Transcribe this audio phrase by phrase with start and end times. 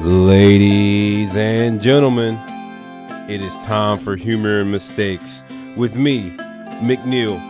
[0.00, 2.38] Ladies and gentlemen,
[3.30, 5.42] it is time for Humor and Mistakes
[5.74, 6.28] with me,
[6.82, 7.40] McNeil.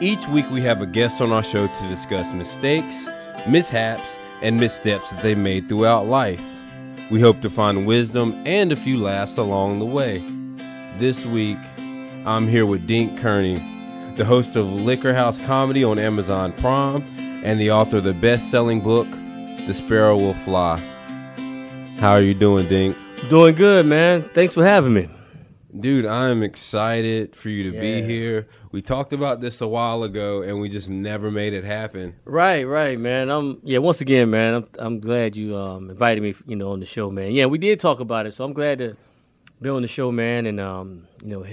[0.00, 3.06] Each week we have a guest on our show to discuss mistakes,
[3.46, 6.42] mishaps, and missteps that they made throughout life.
[7.10, 10.22] We hope to find wisdom and a few laughs along the way.
[10.96, 11.58] This week,
[12.24, 13.56] I'm here with Dink Kearney,
[14.14, 17.04] the host of Liquor House Comedy on Amazon Prime
[17.44, 19.06] and the author of the best selling book,
[19.66, 20.80] The Sparrow Will Fly.
[21.98, 22.96] How are you doing, Dink?
[23.30, 24.22] Doing good, man.
[24.22, 25.08] Thanks for having me.
[25.78, 28.46] Dude, I'm excited for you to be here.
[28.70, 32.14] We talked about this a while ago and we just never made it happen.
[32.24, 33.30] Right, right, man.
[33.30, 33.78] I'm yeah.
[33.78, 37.10] Once again, man, I'm I'm glad you um invited me, you know, on the show,
[37.10, 37.32] man.
[37.32, 38.96] Yeah, we did talk about it, so I'm glad to
[39.60, 41.46] be on the show, man, and um, you know,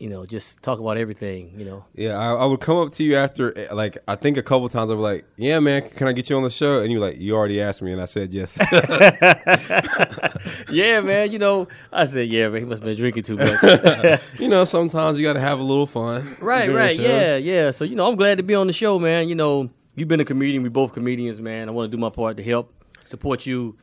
[0.00, 1.84] you know, just talk about everything, you know.
[1.94, 4.66] Yeah, I, I would come up to you after, eh, like, I think a couple
[4.70, 7.02] times I was like, "Yeah, man, can I get you on the show?" And you're
[7.02, 8.56] like, "You already asked me," and I said yes.
[10.70, 11.32] yeah, man.
[11.32, 12.62] You know, I said, yeah, man.
[12.62, 14.20] He must have been drinking too much.
[14.38, 16.34] you know, sometimes you got to have a little fun.
[16.40, 16.98] right, right.
[16.98, 17.70] Yeah, yeah.
[17.70, 19.28] So you know, I'm glad to be on the show, man.
[19.28, 20.62] You know, you've been a comedian.
[20.62, 21.68] We both comedians, man.
[21.68, 22.72] I want to do my part to help
[23.04, 23.76] support you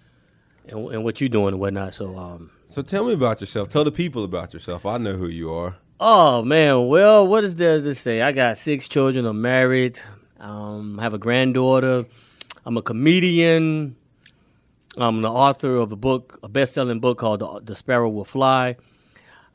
[0.67, 1.93] and, and what you're doing and whatnot.
[1.93, 2.49] So um.
[2.69, 3.69] So tell me about yourself.
[3.69, 4.85] Tell the people about yourself.
[4.85, 5.77] I know who you are.
[5.99, 8.21] Oh man, well, what is there to say?
[8.21, 9.25] I got six children.
[9.25, 9.99] I'm married.
[10.39, 12.05] Um, I have a granddaughter.
[12.67, 13.95] I'm a comedian.
[14.95, 18.75] I'm the author of a book, a best-selling book called "The, Sparrow Will Fly."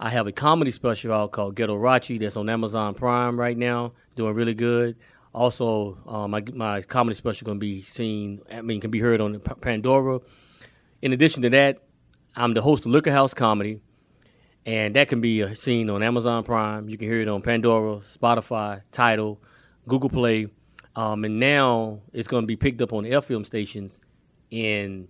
[0.00, 3.92] I have a comedy special out called Ghetto Rachi that's on Amazon Prime right now,
[4.16, 4.96] doing really good.
[5.32, 8.40] Also, um, my my comedy special going to be seen.
[8.50, 10.18] I mean, can be heard on Pandora.
[11.02, 11.78] In addition to that,
[12.34, 13.78] I'm the host of Liquor House Comedy
[14.66, 16.88] and that can be seen on Amazon Prime.
[16.88, 19.40] You can hear it on Pandora, Spotify, Tidal,
[19.88, 20.48] Google Play,
[20.96, 24.00] um, and now it's going to be picked up on FM stations
[24.50, 25.08] in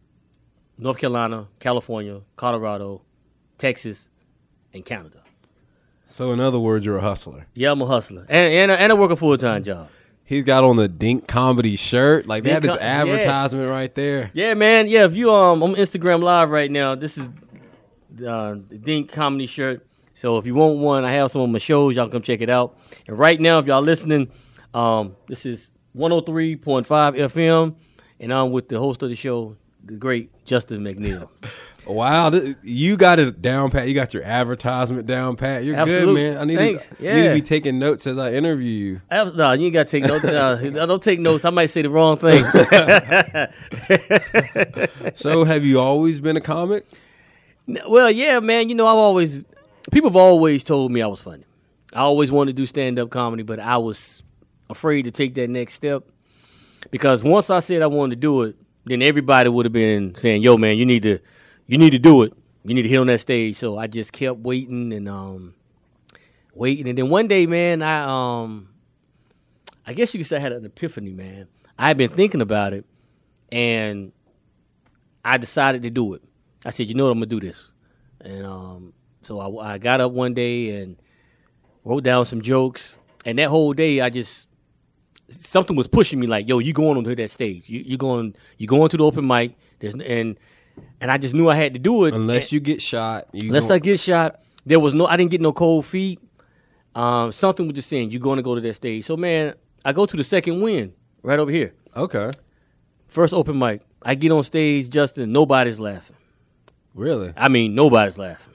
[0.79, 3.03] North Carolina, California, Colorado,
[3.59, 4.09] Texas,
[4.73, 5.19] and Canada.
[6.05, 7.47] So in other words, you're a hustler.
[7.55, 9.89] Yeah, I'm a hustler, and and, I- and I work a full time job.
[10.25, 12.27] He's got on the Dink comedy shirt.
[12.27, 13.01] Like that Dink is Com- yeah.
[13.03, 14.31] advertisement right there.
[14.33, 14.89] Yeah, man.
[14.89, 17.29] Yeah, if you um on Instagram Live right now, this is
[18.27, 19.87] uh, the Dink comedy shirt.
[20.15, 21.97] So if you want one, I have some of my shows.
[21.97, 22.77] Y'all come check it out.
[23.07, 24.31] And right now, if y'all listening,
[24.75, 27.75] um, this is 103.5 FM,
[28.21, 31.29] and I'm with the host of the show, the great Justin McNeil.
[31.85, 33.89] Wow, th- you got it down pat.
[33.89, 35.65] You got your advertisement down pat.
[35.65, 36.05] You're Absolute.
[36.05, 36.39] good, man.
[36.39, 36.87] I need, Thanks.
[36.87, 39.01] to, I need to be taking notes as I interview you.
[39.11, 40.25] Abs- No, you ain't got to take notes.
[40.25, 41.45] Uh, don't take notes.
[41.45, 42.45] I might say the wrong thing.
[45.17, 46.87] So, have you always been a comic?
[47.67, 48.69] Well, yeah, man.
[48.69, 49.45] You know, I've always
[49.91, 51.45] people have always told me I was funny.
[51.93, 54.23] I always wanted to do stand up comedy, but I was
[54.71, 56.05] afraid to take that next step
[56.91, 60.43] because once I said I wanted to do it, then everybody would have been saying,
[60.43, 61.19] "Yo, man, you need to,
[61.67, 62.33] you need to do it.
[62.65, 65.55] You need to hit on that stage." So I just kept waiting and um,
[66.55, 68.69] waiting, and then one day, man, I um,
[69.87, 71.49] I guess you could say I had an epiphany, man.
[71.79, 72.85] I had been thinking about it,
[73.51, 74.13] and
[75.25, 76.23] I decided to do it.
[76.65, 77.73] I said, you know what, I'm gonna do this,
[78.21, 78.93] and um,
[79.23, 80.97] so I, I got up one day and
[81.85, 84.49] wrote down some jokes, and that whole day I just
[85.29, 88.67] something was pushing me like, yo, you going onto that stage, you you going you
[88.67, 90.39] going to the open mic, there's and
[91.01, 93.69] and I just knew I had to do it Unless you get shot, you Unless
[93.69, 95.07] gon- I get shot, there was no.
[95.07, 96.21] I didn't get no cold feet.
[96.95, 99.05] Um, something was just saying you're going to go to that stage.
[99.05, 101.75] So man, I go to the second win right over here.
[101.97, 102.31] okay,
[103.09, 103.83] First open mic.
[104.03, 105.33] I get on stage, Justin.
[105.33, 106.17] Nobody's laughing.
[106.95, 107.33] Really?
[107.37, 108.55] I mean, nobody's laughing.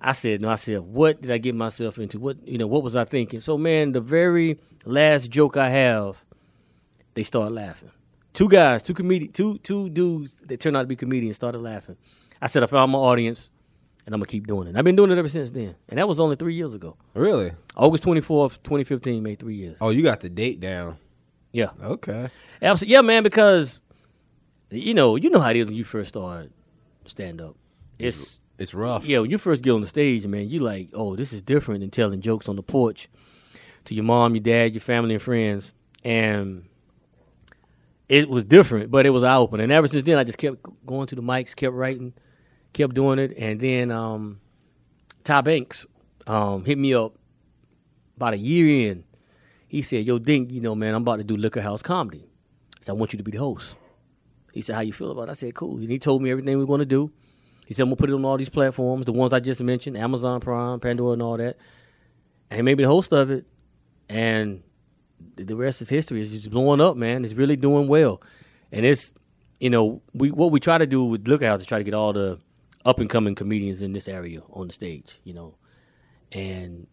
[0.00, 0.48] I said, no.
[0.48, 2.18] I said, what did I get myself into?
[2.18, 2.66] What you know?
[2.66, 3.40] What was I thinking?
[3.40, 6.24] So man, the very last joke I have,
[7.14, 7.90] they start laughing.
[8.32, 11.96] Two guys, two comedians, two two dudes that turned out to be comedians started laughing.
[12.40, 13.48] I said, I found my audience,
[14.04, 14.76] and I'm gonna keep doing it.
[14.76, 16.96] I've been doing it ever since then, and that was only three years ago.
[17.14, 17.52] Really?
[17.74, 19.78] August 24th, 2015, made three years.
[19.80, 20.98] Oh, you got the date down.
[21.52, 22.28] Yeah, Okay.
[22.60, 22.92] Absolutely.
[22.92, 23.80] Yeah, man, because
[24.70, 26.50] you know, you know how it is when you first start
[27.08, 27.56] stand up.
[27.98, 29.06] It's It's rough.
[29.06, 31.80] yeah, when you first get on the stage, man, you like, oh, this is different
[31.80, 33.08] than telling jokes on the porch
[33.84, 35.72] to your mom, your dad, your family and friends.
[36.04, 36.64] And
[38.08, 39.64] it was different, but it was eye opening.
[39.64, 42.12] And ever since then I just kept going to the mics, kept writing,
[42.72, 43.34] kept doing it.
[43.36, 44.40] And then um
[45.24, 45.86] Ty Banks
[46.26, 47.14] um hit me up
[48.16, 49.04] about a year in.
[49.68, 52.24] He said, Yo, Dink, you know, man, I'm about to do Liquor House Comedy.
[52.80, 53.74] So I want you to be the host.
[54.56, 55.32] He said, How you feel about it?
[55.32, 55.76] I said, Cool.
[55.76, 57.12] And he told me everything we are going to do.
[57.66, 59.96] He said, I'm to put it on all these platforms, the ones I just mentioned,
[59.98, 61.58] Amazon Prime, Pandora, and all that.
[62.50, 63.44] And me the host of it.
[64.08, 64.62] And
[65.36, 66.22] the- the rest is history.
[66.22, 67.24] It's just blowing up, man.
[67.24, 68.22] It's really doing well.
[68.72, 69.12] And it's
[69.60, 72.12] you know, we what we try to do with Lookout is try to get all
[72.12, 72.38] the
[72.84, 75.56] up and coming comedians in this area on the stage, you know.
[76.32, 76.86] And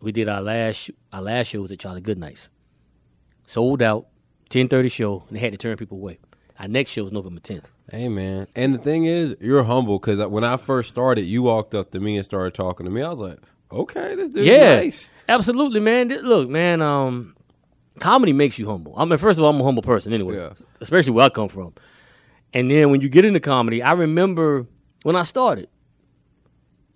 [0.00, 2.48] we did our last our last show was at Charlie Goodnight's.
[3.46, 4.06] Sold out,
[4.50, 6.18] ten thirty show, and they had to turn people away.
[6.58, 7.72] Our next show is November tenth.
[7.90, 11.74] Hey man, and the thing is, you're humble because when I first started, you walked
[11.74, 13.02] up to me and started talking to me.
[13.02, 13.38] I was like,
[13.70, 15.10] okay, this dude's Yeah, nice.
[15.28, 16.08] absolutely, man.
[16.08, 17.34] Look, man, um,
[17.98, 18.94] comedy makes you humble.
[18.96, 20.52] I mean, first of all, I'm a humble person anyway, Yeah.
[20.80, 21.74] especially where I come from.
[22.54, 24.66] And then when you get into comedy, I remember
[25.02, 25.68] when I started,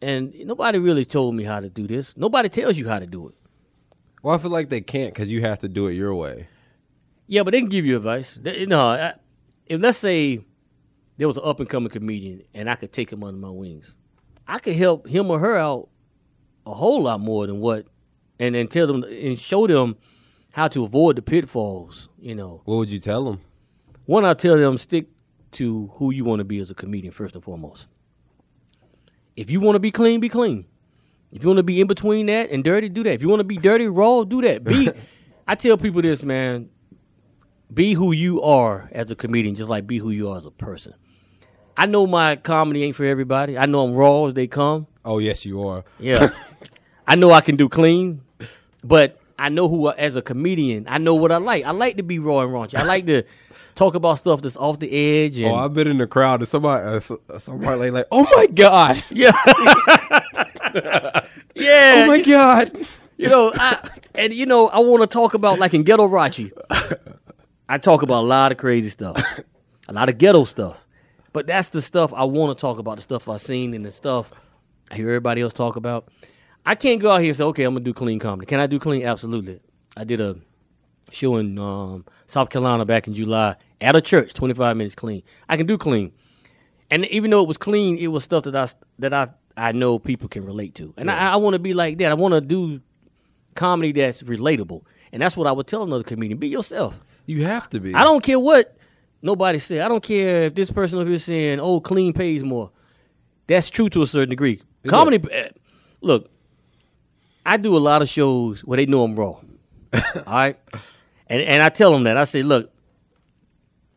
[0.03, 2.17] and nobody really told me how to do this.
[2.17, 3.35] Nobody tells you how to do it.
[4.23, 6.49] Well, I feel like they can't because you have to do it your way.
[7.27, 8.39] Yeah, but they can give you advice.
[8.41, 9.15] They- no, I,
[9.67, 10.41] if let's say
[11.17, 13.97] there was an up and coming comedian and I could take him under my wings,
[14.47, 15.89] I could help him or her out
[16.67, 17.87] a whole lot more than what,
[18.39, 19.97] and then tell them and show them
[20.53, 22.09] how to avoid the pitfalls.
[22.19, 23.41] You know, What would you tell them?
[24.07, 25.07] one, I tell them stick
[25.53, 27.87] to who you want to be as a comedian first and foremost.
[29.37, 30.65] If you want to be clean, be clean.
[31.33, 33.13] If you want to be in between that and dirty, do that.
[33.15, 34.65] If you want to be dirty, raw, do that.
[34.65, 34.91] Be.
[35.49, 36.69] I tell people this, man.
[37.73, 40.51] Be who you are as a comedian, just like be who you are as a
[40.51, 40.95] person.
[41.77, 43.59] I know my comedy ain't for everybody.
[43.59, 44.87] I know I'm raw as they come.
[45.05, 45.85] Oh yes, you are.
[45.99, 46.31] Yeah.
[47.07, 48.23] I know I can do clean,
[48.83, 51.65] but I know who, as a comedian, I know what I like.
[51.65, 52.75] I like to be raw and raunchy.
[52.77, 53.25] I like to
[53.75, 55.39] talk about stuff that's off the edge.
[55.39, 57.01] And, Oh, I've been in the crowd and somebody, uh,
[57.33, 59.33] uh, somebody like, like, oh my god, yeah.
[61.55, 62.05] yeah.
[62.05, 62.87] oh my god.
[63.19, 66.51] you know, I, and you know, I want to talk about like in Ghetto Rachi.
[67.69, 69.21] I talk about a lot of crazy stuff,
[69.89, 70.87] a lot of ghetto stuff.
[71.33, 73.93] But that's the stuff I want to talk about, the stuff I've seen and the
[73.93, 74.33] stuff
[74.91, 76.09] I hear everybody else talk about.
[76.65, 78.47] I can't go out here and say, okay, I'm gonna do clean comedy.
[78.47, 79.05] Can I do clean?
[79.05, 79.61] Absolutely.
[79.97, 80.37] I did a
[81.13, 85.23] show in um, South Carolina back in July at a church, 25 minutes clean.
[85.49, 86.13] I can do clean,
[86.91, 88.69] and even though it was clean, it was stuff that I
[88.99, 91.99] that I I know people can relate to, and I, I want to be like
[91.99, 92.11] that.
[92.11, 92.81] I want to do
[93.55, 94.83] comedy that's relatable,
[95.13, 96.99] and that's what I would tell another comedian: be yourself.
[97.27, 97.95] You have to be.
[97.95, 98.77] I don't care what
[99.21, 99.81] nobody said.
[99.81, 102.71] I don't care if this person over here saying, "Oh, clean pays more."
[103.47, 104.63] That's true to a certain degree.
[104.87, 105.49] Comedy, eh,
[106.01, 106.31] look,
[107.45, 109.27] I do a lot of shows where they know I'm raw.
[109.93, 110.59] all right,
[111.27, 112.73] and and I tell them that I say, look,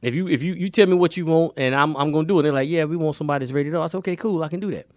[0.02, 2.40] if you if you you tell me what you want and I'm I'm gonna do
[2.40, 3.74] it, they're like, yeah, we want somebody that's ready to.
[3.74, 3.81] go.
[3.81, 4.88] I say, okay, cool, I can do that.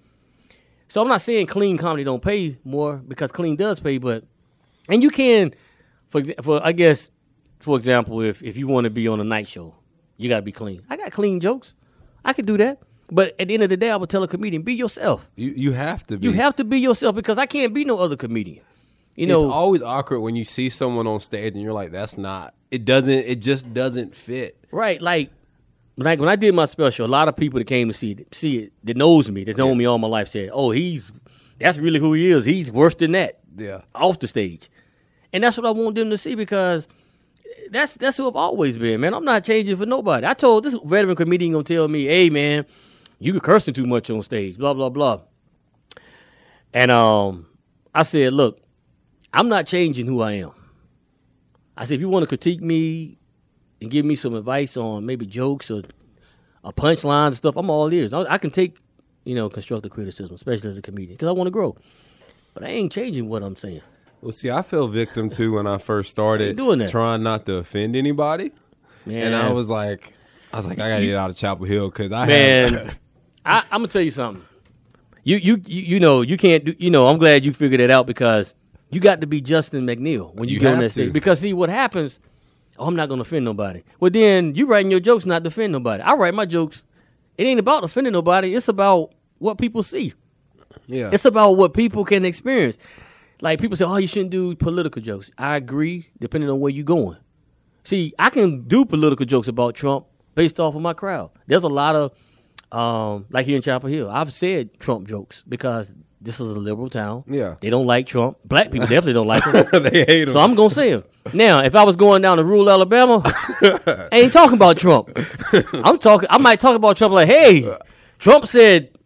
[0.88, 4.24] So I'm not saying clean comedy don't pay more because clean does pay, but
[4.88, 5.54] and you can,
[6.10, 7.08] for for I guess,
[7.62, 9.74] for example, if if you want to be on a night show,
[10.16, 10.82] you got to be clean.
[10.90, 11.74] I got clean jokes,
[12.24, 12.78] I could do that.
[13.10, 15.28] But at the end of the day, I would tell a comedian, be yourself.
[15.36, 16.26] You you have to be.
[16.26, 18.64] You have to be yourself because I can't be no other comedian.
[19.14, 22.16] You know, it's always awkward when you see someone on stage and you're like, that's
[22.16, 22.54] not.
[22.70, 23.10] It doesn't.
[23.12, 24.56] It just doesn't fit.
[24.70, 25.30] Right, like
[25.96, 28.12] when I when I did my special, a lot of people that came to see
[28.12, 31.12] it, see it that knows me, that know me all my life, said, "Oh, he's
[31.58, 32.46] that's really who he is.
[32.46, 33.82] He's worse than that Yeah.
[33.94, 34.70] off the stage,"
[35.34, 36.88] and that's what I want them to see because
[37.72, 39.14] that's that's who I've always been, man.
[39.14, 40.26] I'm not changing for nobody.
[40.26, 42.64] I told this veteran comedian gonna tell me, "Hey, man,
[43.18, 45.20] you be cursing too much on stage," blah blah blah,
[46.72, 47.46] and um,
[47.94, 48.60] I said, "Look,
[49.32, 50.52] I'm not changing who I am."
[51.76, 53.18] I said, if you want to critique me
[53.80, 55.82] and give me some advice on maybe jokes or,
[56.64, 58.12] a punchlines and stuff, I'm all ears.
[58.12, 58.78] I, I can take,
[59.24, 61.76] you know, constructive criticism, especially as a comedian, because I want to grow.
[62.54, 63.82] But I ain't changing what I'm saying.
[64.22, 66.56] Well, see, I fell victim to when I first started
[66.90, 68.52] trying not to offend anybody,
[69.04, 70.12] Man, and I was like,
[70.52, 72.98] I was like, I gotta get out of Chapel Hill because I man, had,
[73.44, 74.44] I, I'm gonna tell you something.
[75.24, 76.74] You, you, you, you know, you can't do.
[76.78, 78.54] You know, I'm glad you figured it out because
[78.90, 81.08] you got to be Justin McNeil when you, You get on that stage.
[81.08, 81.12] to.
[81.12, 82.20] Because see, what happens?
[82.78, 83.82] Oh, I'm not gonna offend nobody.
[84.00, 86.02] Well, then you writing your jokes not to offend nobody.
[86.02, 86.82] I write my jokes.
[87.38, 88.54] It ain't about offending nobody.
[88.54, 90.12] It's about what people see.
[90.86, 92.78] yeah, It's about what people can experience.
[93.42, 96.84] Like people say, "Oh, you shouldn't do political jokes." I agree, depending on where you're
[96.84, 97.16] going.
[97.84, 100.06] See, I can do political jokes about Trump
[100.36, 101.30] based off of my crowd.
[101.48, 102.12] There's a lot of,
[102.70, 106.88] um, like here in Chapel Hill, I've said Trump jokes because this is a liberal
[106.88, 107.24] town.
[107.26, 107.56] Yeah.
[107.60, 108.38] they don't like Trump.
[108.44, 109.82] Black people definitely don't like him.
[109.82, 110.34] they hate him.
[110.34, 111.02] So I'm gonna say him.
[111.34, 115.10] Now, if I was going down to rural Alabama, I ain't talking about Trump.
[115.72, 116.28] I'm talking.
[116.30, 117.76] I might talk about Trump like, hey,
[118.20, 118.96] Trump said,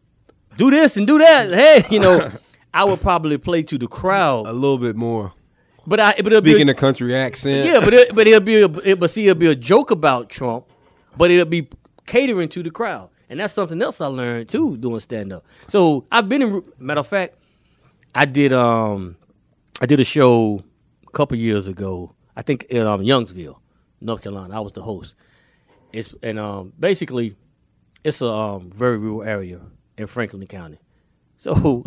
[0.58, 1.50] do this and do that.
[1.50, 2.30] Hey, you know,
[2.76, 5.32] I would probably play to the crowd a little bit more.
[5.86, 7.66] but I, but it'll be Speaking a, a country accent.
[7.66, 10.28] yeah, but it, but it'll be a, it, but see, it'll be a joke about
[10.28, 10.66] Trump,
[11.16, 11.68] but it'll be
[12.06, 15.44] catering to the crowd, and that's something else I learned too doing stand up.
[15.68, 16.62] So I've been in.
[16.78, 17.36] Matter of fact,
[18.14, 19.16] I did um,
[19.80, 20.62] I did a show
[21.06, 22.12] a couple years ago.
[22.36, 23.56] I think in um, Youngsville,
[24.02, 24.54] North Carolina.
[24.54, 25.14] I was the host,
[25.92, 27.36] It's and um basically
[28.04, 29.60] it's a um, very rural area
[29.96, 30.78] in Franklin County.
[31.36, 31.84] So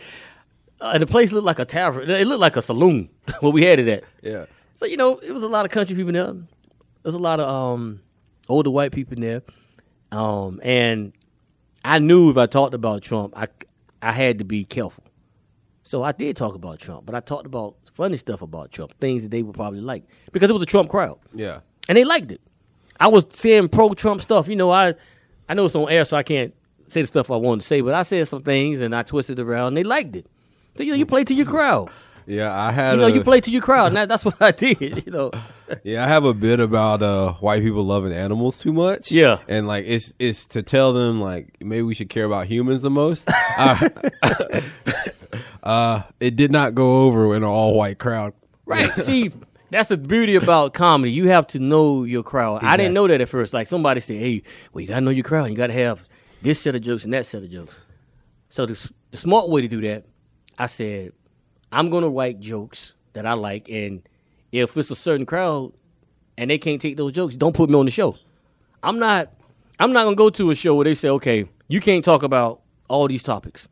[0.80, 2.08] uh, the place looked like a tavern.
[2.10, 3.08] It looked like a saloon
[3.40, 4.04] where we had it at.
[4.22, 4.46] Yeah.
[4.74, 6.34] So you know, it was a lot of country people there.
[7.02, 8.00] There's a lot of um,
[8.48, 9.42] older white people there,
[10.12, 11.12] um, and
[11.84, 13.48] I knew if I talked about Trump, I
[14.00, 15.04] I had to be careful.
[15.82, 19.24] So I did talk about Trump, but I talked about funny stuff about Trump, things
[19.24, 21.60] that they would probably like because it was a Trump crowd, Yeah.
[21.88, 22.40] and they liked it.
[23.00, 24.48] I was saying pro Trump stuff.
[24.48, 24.94] You know, I
[25.48, 26.54] I know it's on air, so I can't
[26.92, 29.38] say the stuff I wanted to say, but I said some things and I twisted
[29.40, 30.26] around, and they liked it.
[30.76, 31.90] So you know, you play to your crowd.
[32.24, 34.40] Yeah, I had You know, a, you play to your crowd, and that, that's what
[34.40, 35.04] I did.
[35.04, 35.32] You know.
[35.82, 39.10] Yeah, I have a bit about uh, white people loving animals too much.
[39.10, 39.38] Yeah.
[39.48, 42.90] and like it's it's to tell them like maybe we should care about humans the
[42.90, 43.28] most.
[43.58, 43.88] uh,
[45.62, 48.34] uh, it did not go over in an all white crowd.
[48.66, 48.90] Right.
[48.92, 49.32] See,
[49.70, 51.12] that's the beauty about comedy.
[51.12, 52.62] You have to know your crowd.
[52.62, 53.52] I didn't know that at first.
[53.52, 55.50] Like somebody said, "Hey, well, you gotta know your crowd.
[55.50, 56.06] You gotta have
[56.42, 57.78] this set of jokes and that set of jokes."
[58.48, 60.04] So the the smart way to do that,
[60.58, 61.12] I said,
[61.70, 64.02] I'm gonna write jokes that I like, and
[64.52, 65.72] if it's a certain crowd
[66.36, 68.16] and they can't take those jokes, don't put me on the show.
[68.82, 69.32] I'm not.
[69.78, 72.60] I'm not gonna go to a show where they say, "Okay, you can't talk about
[72.88, 73.68] all these topics,"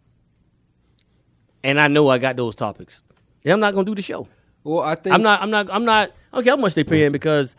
[1.63, 3.03] and I know I got those topics.
[3.45, 4.29] And I'm not gonna do the show.
[4.65, 5.43] Well, I think I'm not.
[5.43, 5.69] I'm not.
[5.71, 6.11] I'm not.
[6.33, 7.57] I don't care how much they paying because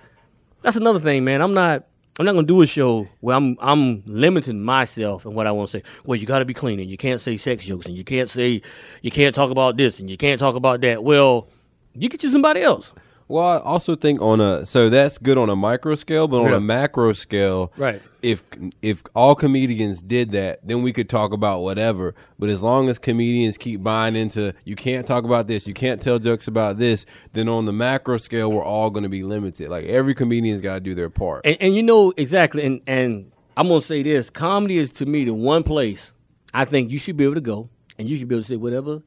[0.62, 1.42] that's another thing, man.
[1.42, 1.86] I'm not.
[2.22, 3.58] I'm not gonna do a show where I'm.
[3.60, 5.84] I'm limiting myself and what I want to say.
[6.06, 8.30] Well, you got to be clean, and you can't say sex jokes, and you can't
[8.30, 8.62] say,
[9.02, 11.04] you can't talk about this, and you can't talk about that.
[11.04, 11.48] Well,
[11.96, 12.94] you get you somebody else.
[13.28, 16.50] Well, I also think on a so that's good on a micro scale, but on
[16.52, 16.58] Yeah.
[16.58, 18.02] a macro scale, Right.
[18.22, 18.44] If
[18.82, 22.14] if all comedians did that, then we could talk about whatever.
[22.38, 26.02] But as long as comedians keep buying into you can't talk about this, you can't
[26.02, 29.70] tell jokes about this, then on the macro scale, we're all going to be limited.
[29.70, 31.46] Like every comedian's got to do their part.
[31.46, 32.64] And, and you know exactly.
[32.64, 36.14] And and I'm gonna say this: comedy is to me the one place
[36.54, 38.56] I think you should be able to go, and you should be able to say
[38.58, 39.02] whatever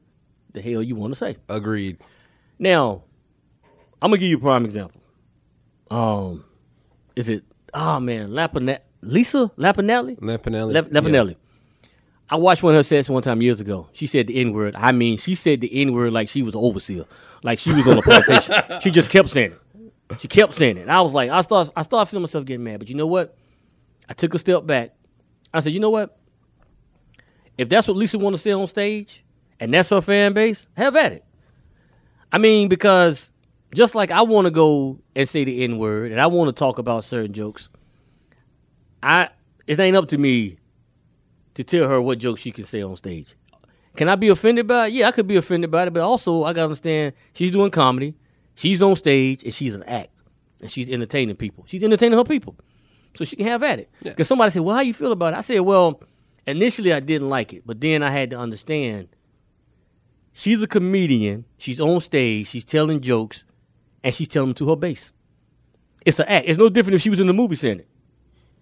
[0.53, 1.37] the hell you want to say.
[1.47, 1.97] Agreed.
[2.57, 3.03] Now,
[4.01, 5.01] I'm gonna give you a prime example.
[5.91, 6.45] Um,
[7.15, 7.43] is it?
[7.73, 10.19] Oh man, Lapine- Lisa Lapinelli.
[10.19, 10.73] Lampanelli.
[10.73, 11.35] Lap- Lapinelli.
[12.29, 13.87] I watched one of her sets one time years ago.
[13.93, 14.75] She said the N word.
[14.75, 17.05] I mean, she said the N word like she was an overseer,
[17.43, 18.55] like she was on a plantation.
[18.81, 20.19] she just kept saying it.
[20.19, 20.81] She kept saying it.
[20.81, 22.79] And I was like, I start, I started feeling myself getting mad.
[22.79, 23.35] But you know what?
[24.09, 24.95] I took a step back.
[25.53, 26.17] I said, you know what?
[27.57, 29.23] If that's what Lisa want to say on stage,
[29.59, 31.25] and that's her fan base, have at it.
[32.31, 33.29] I mean, because
[33.73, 36.59] just like I want to go and say the N word, and I want to
[36.59, 37.69] talk about certain jokes,
[39.05, 39.29] I
[39.67, 40.57] it ain't up to me
[41.53, 43.35] to tell her what jokes she can say on stage.
[43.95, 44.93] Can I be offended by it?
[44.93, 48.15] Yeah, I could be offended by it, but also I gotta understand she's doing comedy,
[48.55, 50.09] she's on stage, and she's an act,
[50.59, 51.63] and she's entertaining people.
[51.67, 52.57] She's entertaining her people,
[53.15, 53.89] so she can have at it.
[54.03, 56.01] Because somebody said, "Well, how you feel about it?" I said, "Well,
[56.47, 59.09] initially I didn't like it, but then I had to understand."
[60.33, 61.45] She's a comedian.
[61.57, 62.47] She's on stage.
[62.47, 63.45] She's telling jokes,
[64.03, 65.13] and she's telling them to her base.
[66.05, 66.47] It's an act.
[66.49, 67.87] It's no different if she was in the movie saying it.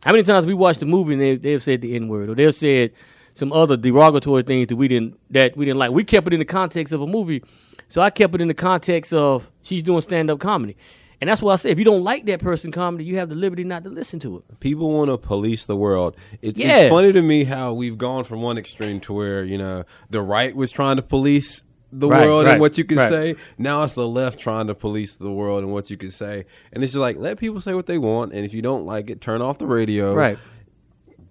[0.05, 2.35] How many times we watched the movie and they, they've said the N word or
[2.35, 2.91] they've said
[3.33, 5.91] some other derogatory things that we didn't that we didn't like.
[5.91, 7.43] We kept it in the context of a movie,
[7.87, 10.75] so I kept it in the context of she's doing stand up comedy,
[11.19, 13.35] and that's why I say if you don't like that person comedy, you have the
[13.35, 14.59] liberty not to listen to it.
[14.59, 16.15] People want to police the world.
[16.41, 16.81] It's, Yeah.
[16.81, 20.21] it's funny to me how we've gone from one extreme to where you know the
[20.21, 21.63] right was trying to police
[21.99, 23.09] the Right, world right, and what you can right.
[23.09, 23.35] say.
[23.57, 26.45] Now it's the left trying to police the world and what you can say.
[26.71, 29.09] And it's just like let people say what they want, and if you don't like
[29.09, 30.13] it, turn off the radio.
[30.13, 30.37] Right.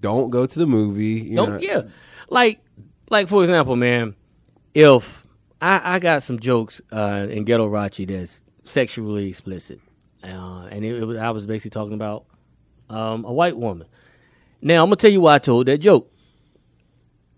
[0.01, 1.21] Don't go to the movie.
[1.21, 1.37] You.
[1.37, 1.83] Don't yeah,
[2.29, 2.61] like
[3.11, 4.15] like for example, man,
[4.75, 5.27] if
[5.61, 9.81] I, I got some jokes uh, in Ghetto Rachi that's sexually explicit,
[10.25, 12.25] uh, and it, it was, I was basically talking about
[12.91, 13.87] um, a white woman.
[14.61, 16.09] Now I'm gonna tell you why I told that joke.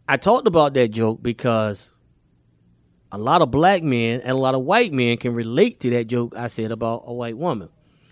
[0.09, 1.91] I talked about that joke because
[3.15, 6.09] a lot of black men and a lot of white men can relate to that
[6.09, 7.69] joke I said about a white woman.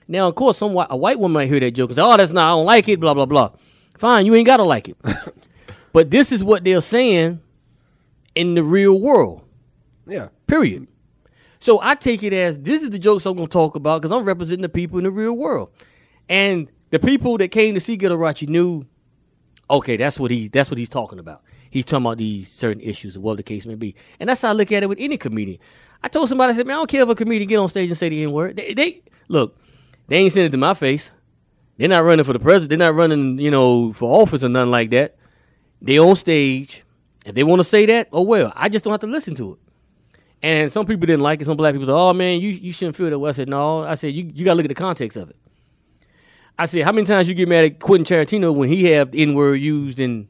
[0.06, 2.30] Now, of course, some a white woman might hear that joke and say, "Oh, that's
[2.30, 2.46] not.
[2.46, 3.50] I don't like it." Blah blah blah.
[3.98, 4.96] Fine, you ain't gotta like it.
[5.92, 7.40] but this is what they're saying
[8.36, 9.42] in the real world.
[10.06, 10.28] Yeah.
[10.46, 10.86] Period.
[11.58, 14.24] So I take it as this is the jokes I'm to talk about because I'm
[14.24, 15.70] representing the people in the real world,
[16.28, 18.86] and the people that came to see Ghettorachi knew,
[19.68, 21.42] okay, that's what he that's what he's talking about.
[21.72, 24.52] He's talking about these certain issues, whatever the case may be, and that's how I
[24.52, 25.58] look at it with any comedian.
[26.02, 27.88] I told somebody, I said, man, I don't care if a comedian get on stage
[27.88, 28.56] and say the N word.
[28.56, 29.56] They, they look,
[30.06, 31.10] they ain't saying it to my face.
[31.78, 32.68] They're not running for the president.
[32.68, 35.16] They're not running, you know, for office or nothing like that.
[35.80, 36.84] They on stage.
[37.24, 38.52] If they want to say that, oh well.
[38.54, 39.58] I just don't have to listen to it.
[40.42, 41.46] And some people didn't like it.
[41.46, 43.84] Some black people said, "Oh man, you you shouldn't feel that way." I said, "No."
[43.84, 45.36] I said, "You you got to look at the context of it."
[46.58, 49.22] I said, how many times you get mad at Quentin Tarantino when he have the
[49.22, 50.28] N word used in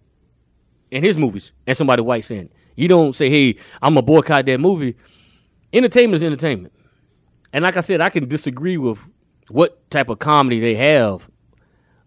[0.93, 2.53] in his movies and somebody white saying it?
[2.77, 4.97] You don't say, hey, I'm gonna boycott that movie.
[5.73, 6.73] Entertainment is entertainment.
[7.53, 9.07] And like I said, I can disagree with
[9.49, 11.29] what type of comedy they have,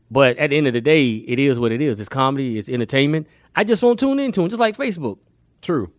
[0.09, 1.99] but at the end of the day, it is what it is.
[1.99, 3.27] It's comedy, it's entertainment.
[3.55, 5.17] I just won't tune into them, just like Facebook.
[5.61, 5.91] True.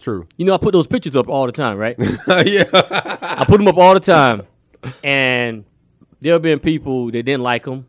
[0.00, 0.28] True.
[0.36, 1.96] You know, I put those pictures up all the time, right?
[2.46, 2.64] yeah.
[2.72, 4.42] I put them up all the time,
[5.02, 5.64] and
[6.20, 7.86] there have been people that didn't like them.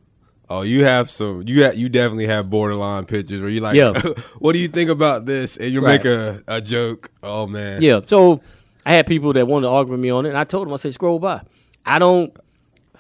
[0.50, 1.44] Oh, you have some.
[1.46, 3.92] You ha- you definitely have borderline pictures where you like, Yeah.
[4.40, 5.58] what do you think about this?
[5.58, 6.04] And you Right.
[6.04, 7.12] make a, a joke.
[7.22, 7.82] Oh man.
[7.82, 8.02] Yeah.
[8.06, 8.42] So
[8.86, 10.74] I had people that wanted to argue with me on it, and I told them,
[10.74, 11.42] I said, scroll by.
[11.86, 12.36] I don't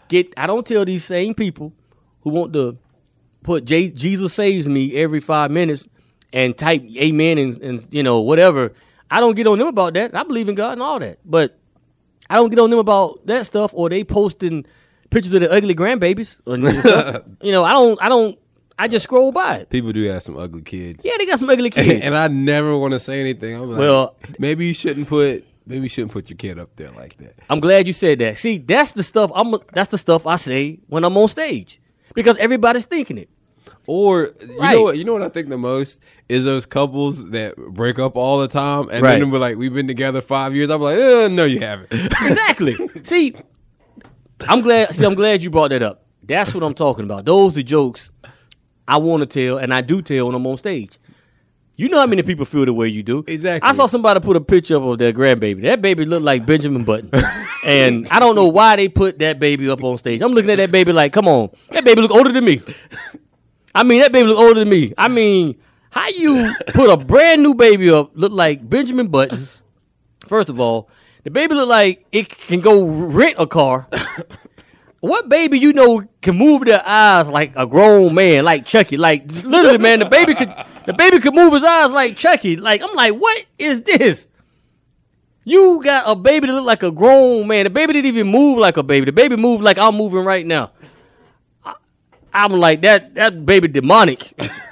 [0.09, 0.33] get.
[0.37, 1.73] I don't tell these same people
[2.21, 2.77] who want to
[3.43, 5.87] put J- Jesus saves me every five minutes
[6.31, 8.73] and type Amen and, and you know whatever.
[9.09, 10.15] I don't get on them about that.
[10.15, 11.57] I believe in God and all that, but
[12.29, 14.65] I don't get on them about that stuff or they posting
[15.09, 16.37] pictures of the ugly grandbabies.
[16.45, 16.57] Or,
[17.45, 18.01] you know, I don't.
[18.01, 18.37] I don't.
[18.77, 19.69] I just scroll by it.
[19.69, 21.03] People do have some ugly kids.
[21.03, 22.01] Yeah, they got some ugly kids.
[22.03, 23.55] and I never want to say anything.
[23.55, 26.91] I'm like, Well- maybe you shouldn't put maybe you shouldn't put your kid up there
[26.91, 27.35] like that.
[27.49, 28.37] I'm glad you said that.
[28.37, 31.79] See, that's the stuff I'm that's the stuff I say when I'm on stage.
[32.15, 33.29] Because everybody's thinking it.
[33.85, 34.73] Or you Right.
[34.75, 34.97] know what?
[34.97, 35.99] You know what I think the most
[36.29, 39.19] is those couples that break up all the time, and Right.
[39.19, 42.77] then they're like, "We've been together five years." I'm like, eh, "No, you haven't." Exactly.
[43.03, 43.35] see,
[44.48, 46.05] I'm glad see, I'm glad you brought that up.
[46.24, 47.25] That's what I'm talking about.
[47.25, 48.10] Those are jokes
[48.88, 50.98] I want to tell and I do tell when I'm on stage.
[51.75, 53.24] You know how many people feel the way you do.
[53.25, 53.67] Exactly.
[53.67, 55.62] I saw somebody put a picture up of their grandbaby.
[55.62, 57.10] That baby looked like Benjamin Button.
[57.63, 60.22] and I don't know why they put that baby up on stage.
[60.22, 61.51] I'm looking at that baby like, come on.
[61.69, 62.62] That baby look older than me.
[63.74, 64.93] I mean, that baby look older than me.
[64.98, 65.55] I mean,
[65.91, 69.48] how you put a brand new baby up look like Benjamin Button?
[70.27, 70.89] First of all,
[71.23, 73.88] the baby look like it can go rent a car.
[75.01, 78.97] What baby you know can move their eyes like a grown man, like Chucky?
[78.97, 80.53] Like literally, man, the baby could
[80.85, 82.58] the baby could move his eyes like Chucky.
[82.58, 84.27] Like I'm like, what is this?
[85.45, 87.63] You got a baby that look like a grown man.
[87.63, 89.05] The baby didn't even move like a baby.
[89.05, 90.71] The baby moved like I'm moving right now.
[91.63, 91.75] I,
[92.34, 93.15] I'm like that.
[93.15, 94.34] That baby demonic.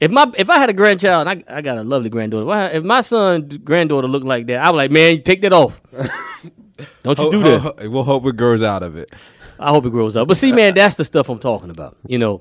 [0.00, 2.44] If my if I had a grandchild, and I I got a lovely granddaughter.
[2.46, 5.52] If I- If my son granddaughter looked like that, I was like, man, take that
[5.52, 5.80] off.
[7.02, 7.60] Don't you Ho- do that.
[7.60, 9.10] ho- we'll hope it grows out of it.
[9.58, 10.26] I hope it grows up.
[10.26, 11.96] But see, man, that's the stuff I'm talking about.
[12.06, 12.40] You know,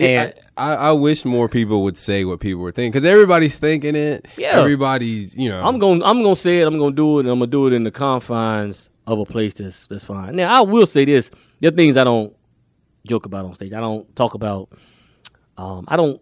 [0.00, 3.94] and I, I wish more people would say what people were thinking because everybody's thinking
[3.94, 4.26] it.
[4.36, 4.58] Yeah.
[4.58, 5.62] everybody's you know.
[5.64, 6.66] I'm gonna I'm going to say it.
[6.66, 7.20] I'm going to do it.
[7.20, 10.34] and I'm going to do it in the confines of a place that's that's fine.
[10.34, 12.34] Now, I will say this: there are things I don't
[13.06, 13.72] joke about on stage.
[13.72, 14.68] I don't talk about.
[15.56, 16.20] Um, I don't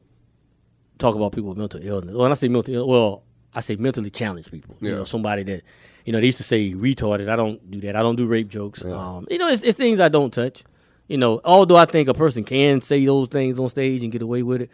[1.01, 2.15] talk about people with mental illness.
[2.15, 3.23] When I say mental, ill- well,
[3.55, 4.77] I say mentally challenged people.
[4.81, 5.63] You know, somebody that
[6.05, 7.29] you know they used to say retarded.
[7.29, 7.97] I don't do that.
[7.97, 8.85] I don't do rape jokes.
[8.85, 10.65] Um, you know, it's, it's things I don't touch.
[11.09, 14.23] You know, although I think a person can say those things on stage and get
[14.23, 14.71] away with it,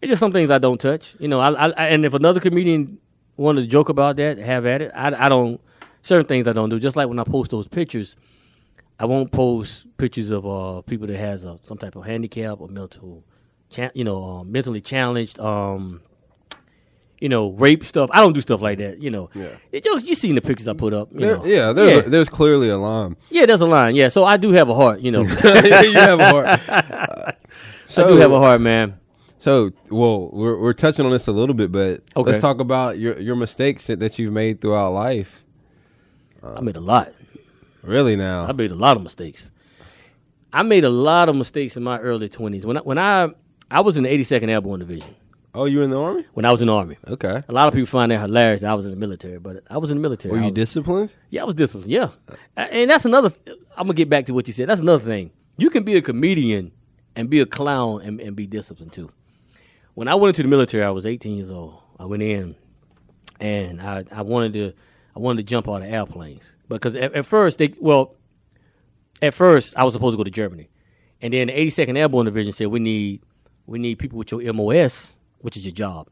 [0.00, 1.14] it's just some things I don't touch.
[1.20, 2.98] You know, I, I, I and if another comedian
[3.36, 4.90] wanted to joke about that, have at it.
[4.94, 5.60] I, I don't
[6.02, 6.80] certain things I don't do.
[6.80, 8.16] Just like when I post those pictures,
[8.98, 12.68] I won't post pictures of uh, people that has a, some type of handicap or
[12.68, 13.24] mental,
[13.70, 15.38] cha- you know, um, mentally challenged.
[15.38, 16.00] Um,
[17.20, 18.08] you know, rape stuff.
[18.12, 19.02] I don't do stuff like that.
[19.02, 19.48] You know, Yeah.
[19.72, 21.12] It just, you seen the pictures I put up.
[21.12, 21.44] You There- know.
[21.44, 22.08] yeah, there's yeah.
[22.10, 23.16] there's clearly a line.
[23.30, 23.96] yeah, there's a line.
[23.96, 25.00] Yeah, so I do have a heart.
[25.00, 27.36] You know, you have a heart.
[27.88, 29.00] So, I do have a heart, man.
[29.40, 32.30] So, well, we're we're touching on this a little bit, but Okay.
[32.30, 35.44] let's talk about your your mistakes that, that you've made throughout life.
[36.42, 37.12] I made a lot.
[37.82, 39.50] Really Now I made a lot of mistakes.
[40.52, 42.64] I made a lot of mistakes in my early twenties.
[42.64, 43.30] When I, when I
[43.70, 45.14] I was in the 82nd Airborne Division
[45.58, 46.24] oh, you were in the army?
[46.34, 46.96] when I was in the army.
[47.06, 47.42] Okay.
[47.48, 48.62] A lot of people find that hilarious.
[48.62, 50.32] That I was in the military, but I was in the military.
[50.32, 51.12] Were you was- disciplined?
[51.30, 51.90] Yeah, I was disciplined.
[51.90, 52.10] Yeah,
[52.56, 53.30] and that's another.
[53.76, 54.68] I'm gonna get back to what you said.
[54.68, 55.30] That's another thing.
[55.56, 56.72] You can be a comedian
[57.16, 59.10] and be a clown and, and be disciplined too.
[59.94, 61.82] When I went into the military, I was 18 years old.
[61.98, 62.54] I went in,
[63.40, 64.72] and I, I wanted to
[65.16, 68.14] I wanted to jump out of airplanes because at, at first they well,
[69.20, 70.68] at first I was supposed to go to Germany,
[71.20, 73.22] and then the 82nd Airborne Division said we need
[73.68, 76.08] we need people with your MOS, which is your job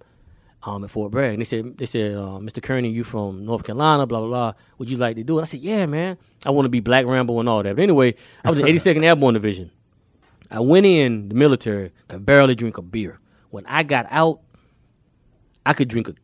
[0.62, 1.32] um, at Fort Bragg.
[1.32, 2.62] And they said, they said, uh, Mr.
[2.62, 4.52] Kearney, you from North Carolina, blah blah blah.
[4.78, 5.42] Would you like to do it?
[5.42, 6.18] I said, Yeah, man.
[6.44, 7.74] I want to be Black Rambo and all that.
[7.74, 8.14] But anyway,
[8.44, 9.70] I was in 82nd Airborne Division.
[10.50, 13.18] I went in the military, could barely drink a beer.
[13.50, 14.40] When I got out,
[15.64, 16.14] I could drink a,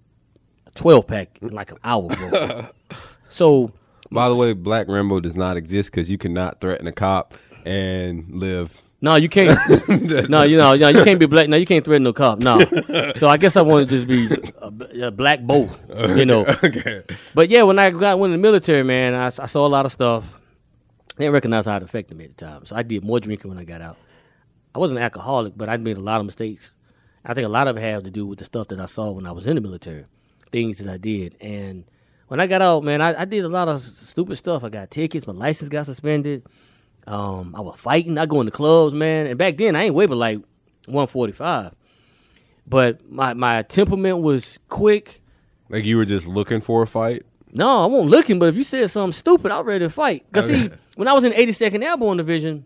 [0.66, 2.08] a 12 pack in like an hour.
[2.08, 2.68] Bro.
[3.30, 3.72] so
[4.10, 8.28] By the way, Black Rambo does not exist because you cannot threaten a cop and
[8.30, 8.80] live.
[9.02, 9.58] No, you can't.
[10.30, 11.48] no, you know, no, you can't be black.
[11.48, 12.38] No, you can't threaten no cop.
[12.38, 12.60] No.
[13.16, 14.28] So I guess I want to just be
[15.02, 15.68] a, a black bow.
[16.16, 16.46] You know.
[16.64, 17.02] Okay.
[17.34, 19.84] But yeah, when I got went in the military, man, I, I saw a lot
[19.84, 20.38] of stuff.
[21.16, 22.64] I didn't recognize how it affected me at the time.
[22.64, 23.96] So I did more drinking when I got out.
[24.74, 26.74] I wasn't an alcoholic, but I made a lot of mistakes.
[27.24, 29.10] I think a lot of it had to do with the stuff that I saw
[29.10, 30.04] when I was in the military,
[30.52, 31.36] things that I did.
[31.40, 31.84] And
[32.28, 34.62] when I got out, man, I, I did a lot of stupid stuff.
[34.62, 36.44] I got tickets, my license got suspended.
[37.06, 38.16] Um, I was fighting.
[38.18, 39.26] I go in the clubs, man.
[39.26, 40.38] And back then, I ain't weigh but like
[40.86, 41.74] 145.
[42.66, 45.20] But my, my temperament was quick.
[45.68, 47.24] Like you were just looking for a fight.
[47.52, 50.24] No, I wasn't looking, but if you said something stupid, I'm ready to fight.
[50.30, 52.64] Because, see, when I was in 82nd Airborne Division,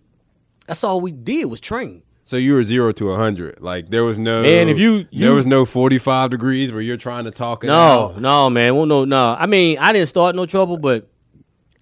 [0.67, 2.03] that's all we did was train.
[2.23, 3.61] So you were zero to a hundred.
[3.61, 6.81] Like there was no Man, if you- you- there was no forty five degrees where
[6.81, 8.21] you're trying to talk No, out.
[8.21, 8.75] no, man.
[8.77, 9.37] Well, no, no.
[9.39, 11.09] I mean, I didn't start no trouble, but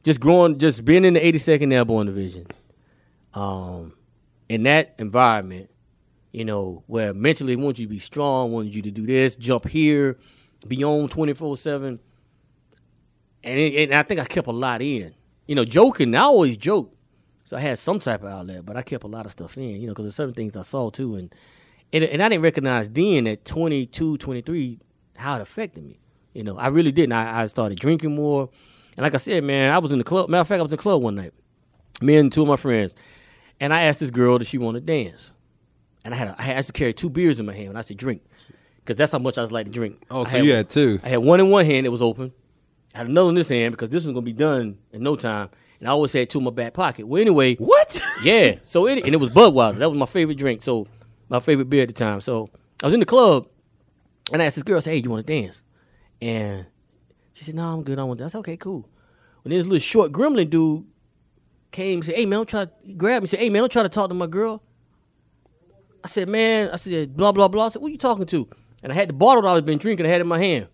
[0.04, 2.46] just growing, just being in the 82nd Airborne Division,
[3.32, 3.94] um,
[4.48, 5.70] in that environment,
[6.32, 9.66] you know, where mentally want you to be strong, want you to do this, jump
[9.66, 10.18] here,
[10.66, 12.00] be on 24 seven,
[13.42, 15.14] and it, and I think I kept a lot in.
[15.46, 16.14] You know, joking.
[16.14, 16.96] I always joke,
[17.44, 19.80] so I had some type of outlet, but I kept a lot of stuff in.
[19.80, 21.34] You know, because there's certain things I saw too, and
[21.92, 24.80] and, and I didn't recognize then at 22, 23
[25.16, 26.00] how it affected me.
[26.32, 27.12] You know, I really didn't.
[27.12, 28.48] I, I started drinking more,
[28.96, 30.28] and like I said, man, I was in the club.
[30.28, 31.33] Matter of fact, I was in the club one night,
[32.00, 32.94] me and two of my friends,
[33.61, 35.33] and I asked this girl that she wanted to dance,
[36.04, 37.83] and I had a, I had to carry two beers in my hand when I
[37.83, 38.22] said drink,
[38.78, 40.02] because that's how much I was like to drink.
[40.11, 41.00] Oh, I so you had two.
[41.02, 42.33] I had one in one hand that was open.
[42.94, 45.48] I had another in this hand because this was gonna be done in no time.
[45.80, 47.07] And I always had two in my back pocket.
[47.07, 48.00] Well, anyway, What?
[48.22, 48.54] yeah.
[48.62, 49.76] So it, and it was Budweiser.
[49.78, 50.62] That was my favorite drink.
[50.62, 50.87] So
[51.28, 52.20] my favorite beer at the time.
[52.20, 52.48] So
[52.83, 53.48] I was in the club,
[54.33, 55.61] and I asked this girl, I said, "Hey, you want to dance?"
[56.22, 56.66] And
[57.34, 57.98] she said, "No, I'm good.
[57.98, 58.24] I want." to.
[58.24, 58.88] I said, "Okay, cool."
[59.42, 60.86] When this little short gremlin dude
[61.70, 63.82] came, and said, "Hey man, don't try." He grabbed me, said, "Hey man, don't try
[63.82, 64.62] to talk to my girl."
[66.02, 68.48] I said, "Man," I said, "Blah blah blah." I said, "Who you talking to?"
[68.82, 70.06] And I had the bottle that I was been drinking.
[70.06, 70.68] I had in my hand,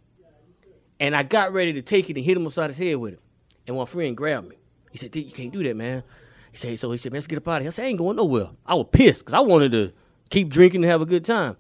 [1.00, 3.20] and I got ready to take it and hit him upside his head with it.
[3.66, 4.56] And one friend grabbed me.
[4.90, 6.02] He said, "Dude, you can't do that, man."
[6.50, 7.88] He said, "So he said, man, let's get up out of here." I said, "I
[7.88, 9.92] ain't going nowhere." I was pissed because I wanted to
[10.30, 11.56] keep drinking and have a good time.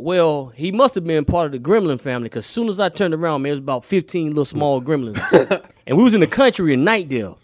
[0.00, 2.88] Well, he must have been part of the gremlin family because as soon as I
[2.88, 5.18] turned around, man, it was about 15 little small gremlins.
[5.86, 7.36] and we was in the country in Knightdale.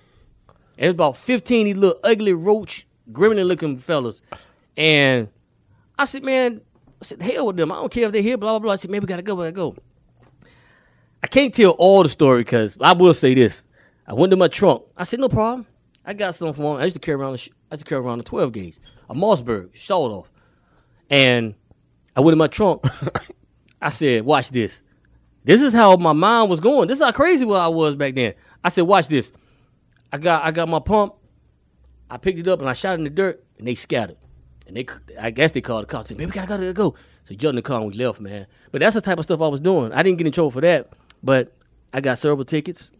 [0.78, 4.20] And it was about 15 these little ugly roach, gremlin looking fellas.
[4.76, 5.28] And
[5.98, 6.60] I said, man,
[7.02, 7.72] I said, hell with them.
[7.72, 8.72] I don't care if they're here, blah, blah, blah.
[8.72, 9.76] I said, man, we gotta go, we gotta go.
[11.22, 13.64] I can't tell all the story because I will say this.
[14.06, 14.82] I went to my trunk.
[14.96, 15.66] I said, no problem.
[16.04, 16.80] I got something for him.
[16.80, 18.76] I used to carry around the, sh- I used to carry around a 12 gauge,
[19.08, 20.30] a Mossberg, sawed off.
[21.08, 21.54] And
[22.16, 22.84] I went in my trunk.
[23.82, 24.80] I said, watch this.
[25.44, 26.88] This is how my mind was going.
[26.88, 28.34] This is how crazy I was back then.
[28.62, 29.30] I said, watch this.
[30.12, 31.14] I got I got my pump.
[32.08, 34.16] I picked it up and I shot it in the dirt and they scattered.
[34.66, 34.86] And they
[35.20, 36.08] I guess they called the cops.
[36.08, 36.90] Said, man, we gotta go, gotta go.
[37.24, 38.46] So he jumped in the car and we left, man.
[38.70, 39.92] But that's the type of stuff I was doing.
[39.92, 41.52] I didn't get in trouble for that, but
[41.92, 42.90] I got several tickets.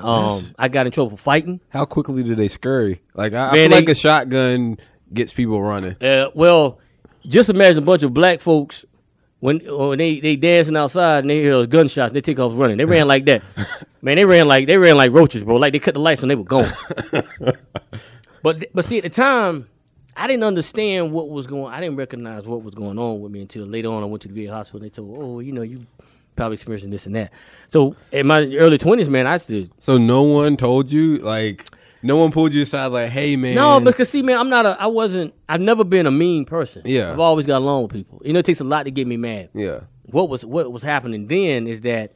[0.00, 1.60] Um, I got in trouble for fighting.
[1.70, 3.02] How quickly did they scurry?
[3.14, 4.78] Like I, I Man, feel like a shotgun
[5.12, 5.96] gets people running.
[6.00, 6.78] Uh, well,
[7.26, 8.84] just imagine a bunch of black folks
[9.40, 12.76] when when they they dancing outside and they hear gunshots, they take off running.
[12.76, 13.42] They ran like that.
[14.02, 15.56] Man, they ran like they ran like roaches, bro.
[15.56, 16.70] Like they cut the lights and they were gone.
[18.42, 19.68] but but see, at the time,
[20.16, 21.72] I didn't understand what was going.
[21.72, 24.02] I didn't recognize what was going on with me until later on.
[24.02, 24.80] I went to the VA hospital.
[24.82, 25.86] and They said, oh, you know, you
[26.34, 27.32] probably experiencing this and that.
[27.68, 31.64] So in my early twenties, man, I still So no one told you, like,
[32.02, 33.54] no one pulled you aside, like, hey man.
[33.54, 34.80] No, because see, man, I'm not a.
[34.80, 35.34] I wasn't.
[35.48, 36.82] I've never been a mean person.
[36.84, 37.12] Yeah.
[37.12, 38.20] I've always got along with people.
[38.24, 39.50] You know, it takes a lot to get me mad.
[39.54, 42.12] yeah, What was what was happening then is that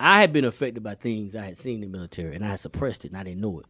[0.00, 2.60] I had been affected by things I had seen in the military, and I had
[2.60, 3.66] suppressed it, and I didn't know it,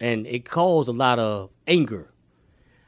[0.00, 2.10] and it caused a lot of anger.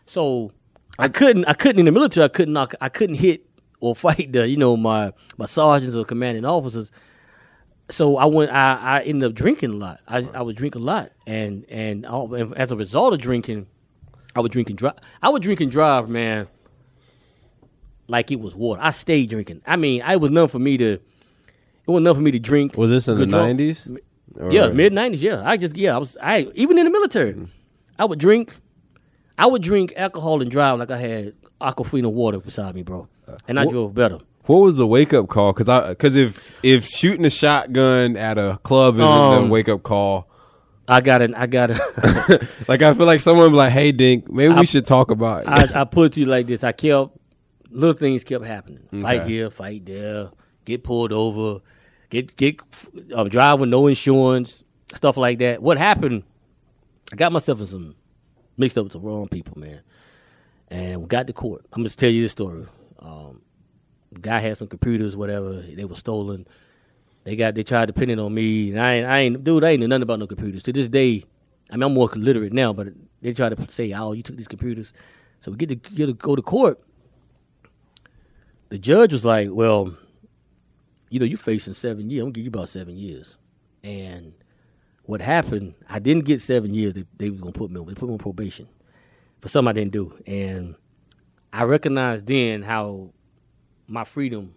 [0.06, 0.52] So
[0.98, 1.44] I couldn't.
[1.46, 2.24] I couldn't in the military.
[2.24, 2.54] I couldn't.
[2.54, 3.46] knock- I couldn't hit
[3.80, 6.90] or fight the you know my my sergeants or commanding officers.
[7.90, 8.50] So I went.
[8.50, 10.00] I, I ended up drinking a lot.
[10.06, 13.66] I, I would drink a lot, and and, and as a result of drinking,
[14.34, 14.94] I would drink and drive.
[15.22, 16.48] I would drink and drive, man,
[18.08, 18.80] like it was water.
[18.82, 19.62] I stayed drinking.
[19.66, 20.92] I mean, I was nothing for me to.
[20.94, 22.76] It was nothing for me to drink.
[22.76, 23.86] was this in the nineties?
[24.50, 25.22] Yeah, mid nineties.
[25.22, 25.94] Yeah, I just yeah.
[25.94, 27.34] I was I even in the military.
[27.98, 28.56] I would drink.
[29.36, 33.08] I would drink alcohol and drive like I had Aquafina water beside me, bro,
[33.48, 34.18] and I drove better.
[34.44, 35.52] What was the wake up call?
[35.52, 39.68] Because I because if if shooting a shotgun at a club isn't Um, the wake
[39.68, 40.28] up call,
[40.88, 41.32] I got it.
[41.36, 42.48] I got it.
[42.68, 45.46] like I feel like someone be like, hey Dink, maybe I- we should talk about.
[45.46, 47.10] I, I put it to you like this: I kept
[47.70, 48.80] little things kept happening.
[49.00, 50.30] Fight here, fight there,
[50.64, 51.60] get pulled over,
[52.08, 52.60] get get
[53.14, 55.62] uh, drive with no insurance, stuff like that.
[55.62, 56.24] What happened?
[57.12, 57.94] I got myself in some
[58.56, 59.80] mixed up with the wrong people, man,
[60.68, 61.66] and we got to court.
[61.72, 62.66] I'm just tell you this story.
[62.98, 63.42] Um,
[64.18, 65.62] guy had some computers, whatever.
[65.62, 66.46] They were stolen.
[67.24, 69.64] They got they tried it on me, and I ain't, I ain't dude.
[69.64, 70.62] I ain't know nothing about no computers.
[70.64, 71.24] To this day,
[71.70, 72.88] I mean, I'm more literate now, but
[73.20, 74.92] they tried to say, "Oh, you took these computers."
[75.40, 76.80] So we get to get to go to court.
[78.70, 79.94] The judge was like, "Well,
[81.10, 82.22] you know, you're facing seven years.
[82.22, 83.36] I'm gonna give you about seven years."
[83.82, 84.32] And
[85.04, 85.74] what happened?
[85.88, 86.94] I didn't get seven years.
[86.94, 87.84] They, they was gonna put me.
[87.84, 88.66] They put me on probation
[89.40, 90.74] for something I didn't do, and
[91.52, 93.12] I recognized then how
[93.90, 94.54] my freedom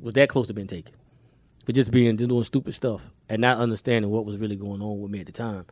[0.00, 0.94] was that close to being taken
[1.66, 5.00] for just being just doing stupid stuff and not understanding what was really going on
[5.00, 5.66] with me at the time.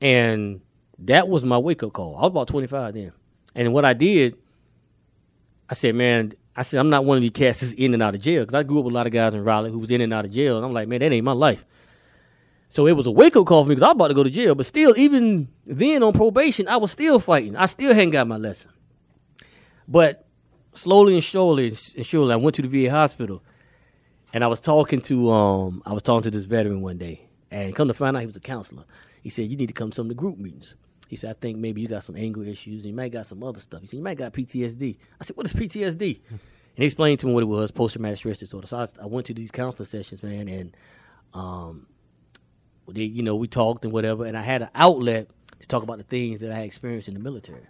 [0.00, 0.62] And
[1.00, 2.16] that was my wake up call.
[2.16, 3.12] I was about 25 then.
[3.54, 4.36] And what I did,
[5.68, 8.14] I said, man, I said, I'm not one of these cats that's in and out
[8.14, 9.90] of jail because I grew up with a lot of guys in Raleigh who was
[9.90, 10.56] in and out of jail.
[10.56, 11.64] And I'm like, man, that ain't my life.
[12.70, 14.24] So it was a wake up call for me because I was about to go
[14.24, 14.54] to jail.
[14.54, 17.54] But still, even then on probation, I was still fighting.
[17.54, 18.70] I still hadn't got my lesson.
[19.86, 20.23] But
[20.74, 23.42] slowly and surely and surely, I went to the VA hospital,
[24.32, 27.74] and I was talking to um I was talking to this veteran one day, and
[27.74, 28.84] come to find out he was a counselor.
[29.22, 30.74] He said you need to come to some of the group meetings.
[31.08, 33.42] He said I think maybe you got some anger issues, and you might got some
[33.42, 33.80] other stuff.
[33.80, 34.96] He said you might got PTSD.
[35.20, 36.20] I said what is PTSD?
[36.76, 38.66] And he explained to me what it was, post traumatic stress disorder.
[38.66, 40.76] So I, I went to these counseling sessions, man, and
[41.32, 41.86] um,
[42.88, 45.28] they, you know, we talked and whatever, and I had an outlet
[45.60, 47.62] to talk about the things that I experienced in the military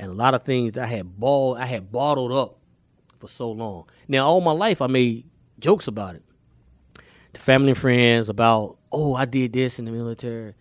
[0.00, 2.58] and a lot of things I had ball I had bottled up
[3.18, 3.84] for so long.
[4.08, 6.22] Now all my life I made jokes about it.
[7.34, 10.54] To family and friends about, oh, I did this in the military.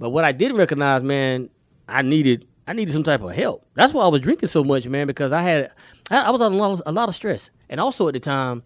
[0.00, 1.50] But what I did recognize, man,
[1.86, 3.66] I needed I needed some type of help.
[3.74, 5.70] That's why I was drinking so much, man, because I had
[6.10, 7.50] I, I was on a lot, of, a lot of stress.
[7.68, 8.62] And also at the time,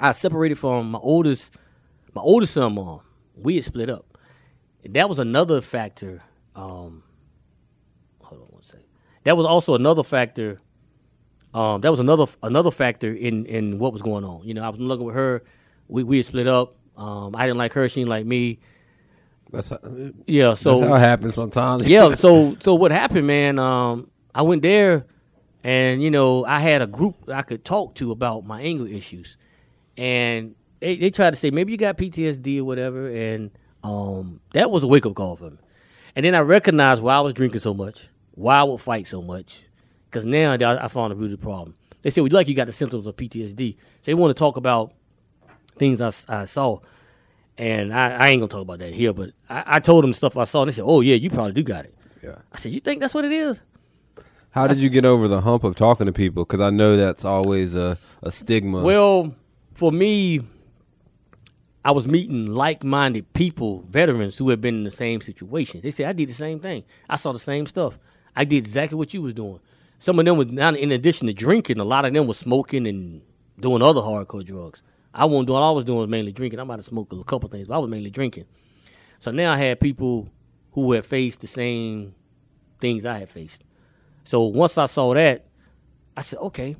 [0.00, 1.52] I separated from my oldest
[2.14, 3.02] my oldest son mom.
[3.36, 4.16] We had split up.
[4.88, 6.22] That was another factor.
[6.56, 7.02] Um,
[8.22, 8.86] hold on one second
[9.24, 10.60] that was also another factor.
[11.52, 14.46] Um, that was another another factor in in what was going on.
[14.46, 15.42] You know, I was looking with her.
[15.88, 16.76] We we had split up.
[16.96, 17.88] Um, I didn't like her.
[17.88, 18.60] She didn't like me.
[19.50, 19.78] That's how,
[20.26, 21.88] Yeah, so that's how it happens sometimes.
[21.88, 23.58] yeah, so so what happened, man?
[23.58, 25.06] Um, I went there,
[25.64, 29.36] and you know, I had a group I could talk to about my anger issues,
[29.96, 33.50] and they they tried to say maybe you got PTSD or whatever, and
[33.82, 35.58] um, that was a wake up call for me.
[36.14, 38.06] And then I recognized why I was drinking so much,
[38.40, 39.64] why I would fight so much,
[40.08, 41.74] because now I, I found the root of the problem.
[42.02, 44.56] They said, "Well, like you got the symptoms of PTSD," so they want to talk
[44.56, 44.92] about
[45.76, 46.80] things I saw.
[47.58, 50.36] And I, I ain't gonna talk about that here, but I, I told them stuff
[50.36, 52.36] I saw, and they said, "Oh yeah, you probably do got it." Yeah.
[52.52, 53.60] I said, "You think that's what it is?"
[54.52, 56.44] How did you get over the hump of talking to people?
[56.44, 58.82] Because I know that's always a, a stigma.
[58.82, 59.34] Well,
[59.74, 60.40] for me,
[61.84, 65.82] I was meeting like-minded people, veterans who had been in the same situations.
[65.84, 66.82] They said I did the same thing.
[67.08, 67.98] I saw the same stuff.
[68.36, 69.60] I did exactly what you was doing.
[69.98, 71.78] Some of them was not in addition to drinking.
[71.78, 73.22] A lot of them was smoking and
[73.58, 74.82] doing other hardcore drugs.
[75.12, 75.58] I wasn't doing.
[75.58, 76.60] All I was doing was mainly drinking.
[76.60, 78.46] I might have smoked a couple things, but I was mainly drinking.
[79.18, 80.30] So now I had people
[80.72, 82.14] who had faced the same
[82.80, 83.62] things I had faced.
[84.24, 85.46] So once I saw that,
[86.16, 86.76] I said, okay.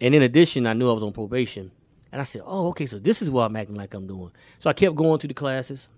[0.00, 1.70] And in addition, I knew I was on probation.
[2.10, 4.30] And I said, oh, okay, so this is what I'm acting like I'm doing.
[4.58, 5.88] So I kept going to the classes.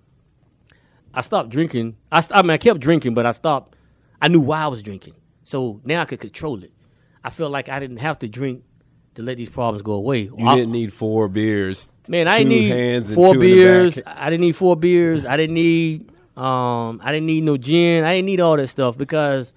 [1.15, 1.97] I stopped drinking.
[2.11, 3.76] I, st- I mean, I kept drinking, but I stopped.
[4.21, 5.15] I knew why I was drinking.
[5.45, 6.73] So now I could control it.
[7.23, 8.65] I felt like I didn't have to drink
[9.15, 10.23] to let these problems go away.
[10.25, 11.91] you I- didn't need four beers.
[12.09, 14.01] Man, I didn't need four two in the beers.
[14.07, 15.27] I didn't need four beers.
[15.27, 18.05] I didn't need um I didn't need no gin.
[18.05, 19.53] I didn't need all that stuff because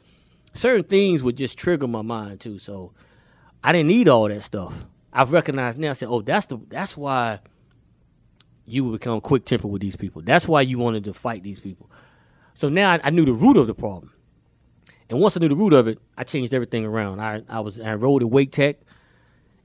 [0.54, 2.58] certain things would just trigger my mind too.
[2.58, 2.94] So
[3.64, 4.74] I didn't need all that stuff.
[5.12, 5.90] I've recognized now.
[5.90, 7.40] I said, oh, that's the that's why
[8.66, 10.22] you would become quick tempered with these people.
[10.22, 11.90] That's why you wanted to fight these people.
[12.54, 14.12] So now I, I knew the root of the problem.
[15.10, 17.20] And once I knew the root of it, I changed everything around.
[17.20, 18.78] I, I was I enrolled at Wake Tech,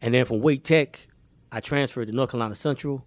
[0.01, 1.07] and then from Wake Tech,
[1.53, 3.05] I transferred to North Carolina Central,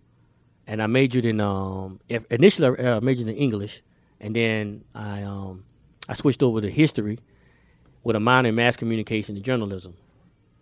[0.67, 3.82] and I majored in um initially I uh, majored in English,
[4.19, 5.63] and then I um
[6.08, 7.19] I switched over to history
[8.04, 9.95] with a minor in mass communication and journalism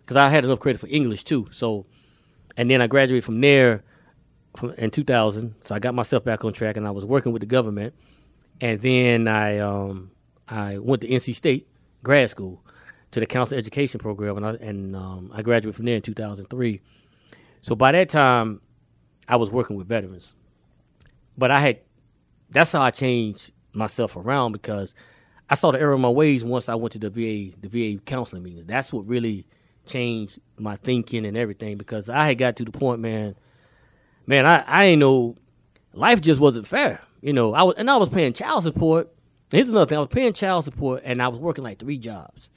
[0.00, 1.48] because I had enough credit for English too.
[1.52, 1.86] So,
[2.56, 3.82] and then I graduated from there
[4.56, 5.54] from, in 2000.
[5.62, 7.94] So I got myself back on track, and I was working with the government.
[8.60, 10.10] And then I um,
[10.48, 11.68] I went to NC State
[12.02, 12.62] grad school
[13.10, 16.80] to the counselor education program, and I and um, I graduated from there in 2003.
[17.62, 18.60] So by that time,
[19.28, 20.34] I was working with veterans,
[21.36, 21.80] but I had
[22.50, 24.94] that's how I changed myself around because
[25.50, 28.00] I saw the error in my ways once I went to the VA the VA
[28.00, 28.66] counseling meetings.
[28.66, 29.46] That's what really
[29.86, 33.36] changed my thinking and everything because I had got to the point, man.
[34.26, 35.36] Man, I I ain't know
[35.92, 37.00] life just wasn't fair.
[37.20, 39.12] You know, I was and I was paying child support.
[39.50, 42.48] Here's another thing: I was paying child support and I was working like three jobs,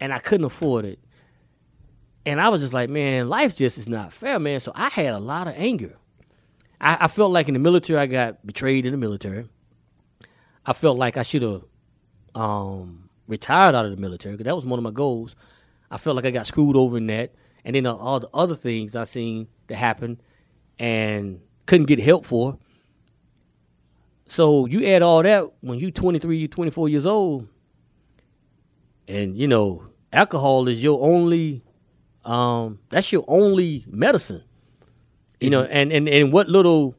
[0.00, 0.98] and I couldn't afford it.
[2.26, 4.60] And I was just like, man, life just is not fair, man.
[4.60, 5.96] So I had a lot of anger.
[6.80, 9.48] I, I felt like in the military, I got betrayed in the military.
[10.66, 11.64] I felt like I should have
[12.34, 15.34] um, retired out of the military because that was one of my goals.
[15.90, 18.54] I felt like I got screwed over in that, and then uh, all the other
[18.54, 20.20] things I seen that happen
[20.78, 22.58] and couldn't get help for.
[24.30, 27.48] So you add all that when you 23, you 24 years old,
[29.08, 31.64] and you know alcohol is your only,
[32.24, 34.44] um, that's your only medicine.
[35.40, 36.94] You know, and and and what little,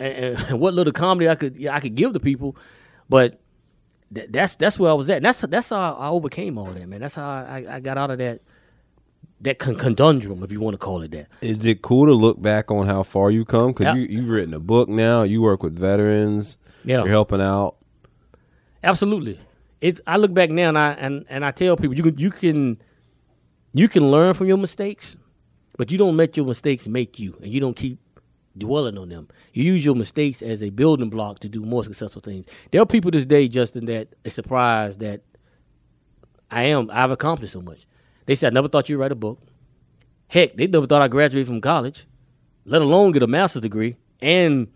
[0.00, 2.56] and, and what little comedy I could I could give to people,
[3.08, 3.38] but
[4.12, 5.18] th- that's that's where I was at.
[5.18, 6.98] And that's that's how I overcame all that, man.
[6.98, 8.40] That's how I, I got out of that
[9.42, 11.28] that con- conundrum, if you want to call it that.
[11.40, 13.68] Is it cool to look back on how far you come?
[13.68, 13.94] Because Yeah.
[13.94, 15.22] you you've written a book now.
[15.22, 16.58] You work with veterans.
[16.84, 16.98] Yeah.
[16.98, 17.76] You're helping out.
[18.82, 19.38] Absolutely.
[19.80, 22.30] It's I look back now and I and, and I tell people you can you
[22.30, 22.78] can
[23.72, 25.16] you can learn from your mistakes,
[25.78, 27.98] but you don't let your mistakes make you and you don't keep
[28.58, 29.28] dwelling on them.
[29.54, 32.46] You use your mistakes as a building block to do more successful things.
[32.72, 35.22] There are people this day, Justin, that are surprised that
[36.50, 37.86] I am I've accomplished so much.
[38.26, 39.40] They said I never thought you'd write a book.
[40.28, 42.06] Heck, they never thought I'd graduate from college,
[42.64, 44.68] let alone get a master's degree and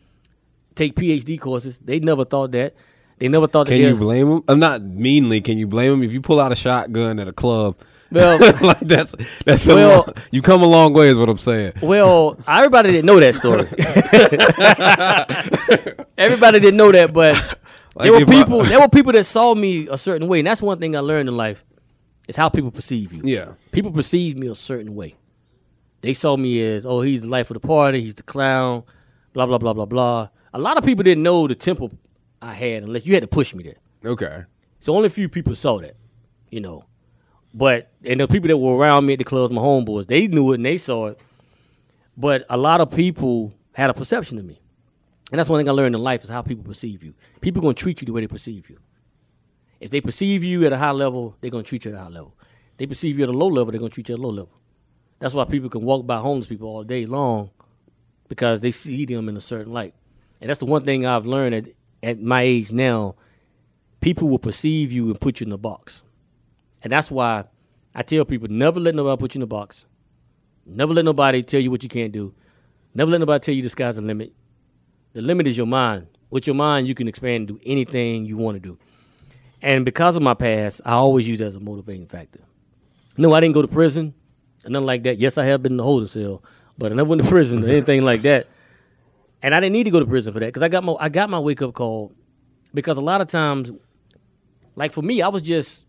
[0.75, 1.79] take PhD courses.
[1.85, 2.75] They never thought that.
[3.19, 4.45] They never thought that Can you blame them?
[4.49, 5.41] I'm not meanly.
[5.41, 7.77] Can you blame them if you pull out a shotgun at a club?
[8.11, 11.75] Well- like that's that's Well- long, you come a long way is what I'm saying.
[11.81, 13.67] Well, everybody didn't know that story.
[16.19, 17.35] everybody didn't know that, but
[17.95, 18.65] Like there were if I- people.
[18.65, 21.29] there were people that saw me a certain way, and that's one thing I learned
[21.29, 21.65] in life
[22.29, 23.23] is how people perceive you.
[23.25, 23.53] Yeah.
[23.73, 25.15] people perceive me a certain way.
[26.01, 28.83] They saw me as, oh, he's the life of the party, he's the clown,
[29.33, 30.29] blah blah blah blah blah.
[30.53, 31.91] A lot of people didn't know the temple
[32.41, 34.11] I had unless you had to push me there.
[34.13, 34.45] Okay.
[34.81, 35.97] So only a few people saw that,
[36.51, 36.85] you know.
[37.55, 40.53] But and the people that were around me at the clubs, my homeboys, they knew
[40.53, 41.21] it and they saw it.
[42.17, 44.61] But a lot of people had a perception of me,
[45.33, 47.15] and that's one thing I learned in life is how people perceive you.
[47.41, 48.79] People gonna treat you the way they perceive you.
[49.85, 52.09] If they perceive you at a high level, they're gonna treat you at a high
[52.09, 52.35] level.
[52.79, 54.59] they perceive you at a low level, they're gonna treat you at a low level.
[55.19, 57.51] That's why people can walk by homeless people all day long
[58.27, 59.95] because they see them in a certain light.
[60.41, 61.67] And that's the one thing I've learned at,
[62.03, 63.17] at my age now.
[64.01, 66.03] People will perceive you and put you in a box.
[66.83, 67.45] And that's why
[67.95, 69.85] I tell people never let nobody put you in a box.
[70.65, 72.35] Never let nobody tell you what you can't do.
[72.95, 74.33] Never let nobody tell you the sky's the limit.
[75.13, 76.07] The limit is your mind.
[76.31, 78.79] With your mind, you can expand and do anything you want to do.
[79.65, 82.41] And because of my past, I always use that as a motivating factor.
[83.17, 84.15] No, I didn't go to prison
[84.71, 85.19] nothing like that.
[85.19, 86.43] Yes, I have been in the holding cell,
[86.79, 88.47] but I never went to prison or anything like that.
[89.43, 91.09] And I didn't need to go to prison for that because I got my I
[91.09, 92.13] got my wake up call
[92.73, 93.71] because a lot of times,
[94.75, 95.85] like for me, I was just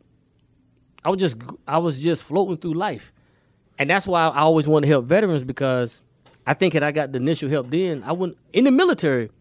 [1.03, 3.13] I was just I was just floating through life,
[3.79, 6.01] and that's why I always want to help veterans because
[6.45, 9.31] I think had I got the initial help then, I wouldn't in the military.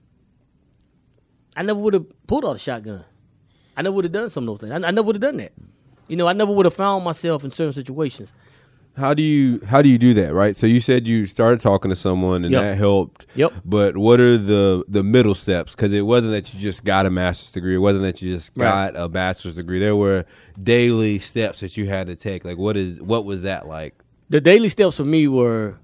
[1.56, 3.04] I never would have pulled out a shotgun.
[3.76, 4.84] I never would have done some of those things.
[4.84, 5.52] I, I never would have done that.
[6.08, 8.32] You know, I never would have found myself in certain situations.
[8.96, 10.54] How do you how do you do that, right?
[10.54, 12.62] So you said you started talking to someone and Yep.
[12.62, 13.26] that helped.
[13.34, 13.52] Yep.
[13.64, 15.74] But what are the the middle steps?
[15.74, 17.74] Because it wasn't that you just got a master's degree.
[17.74, 18.92] It wasn't that you just Right.
[18.92, 19.80] got a bachelor's degree.
[19.80, 20.24] There were
[20.62, 22.44] daily steps that you had to take.
[22.44, 23.94] Like what is what was that like?
[24.30, 25.76] the daily steps for me were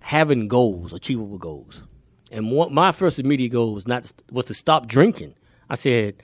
[0.00, 1.82] having goals, achievable goals.
[2.30, 5.34] And one, my first immediate goal was not was to stop drinking.
[5.70, 6.16] I said,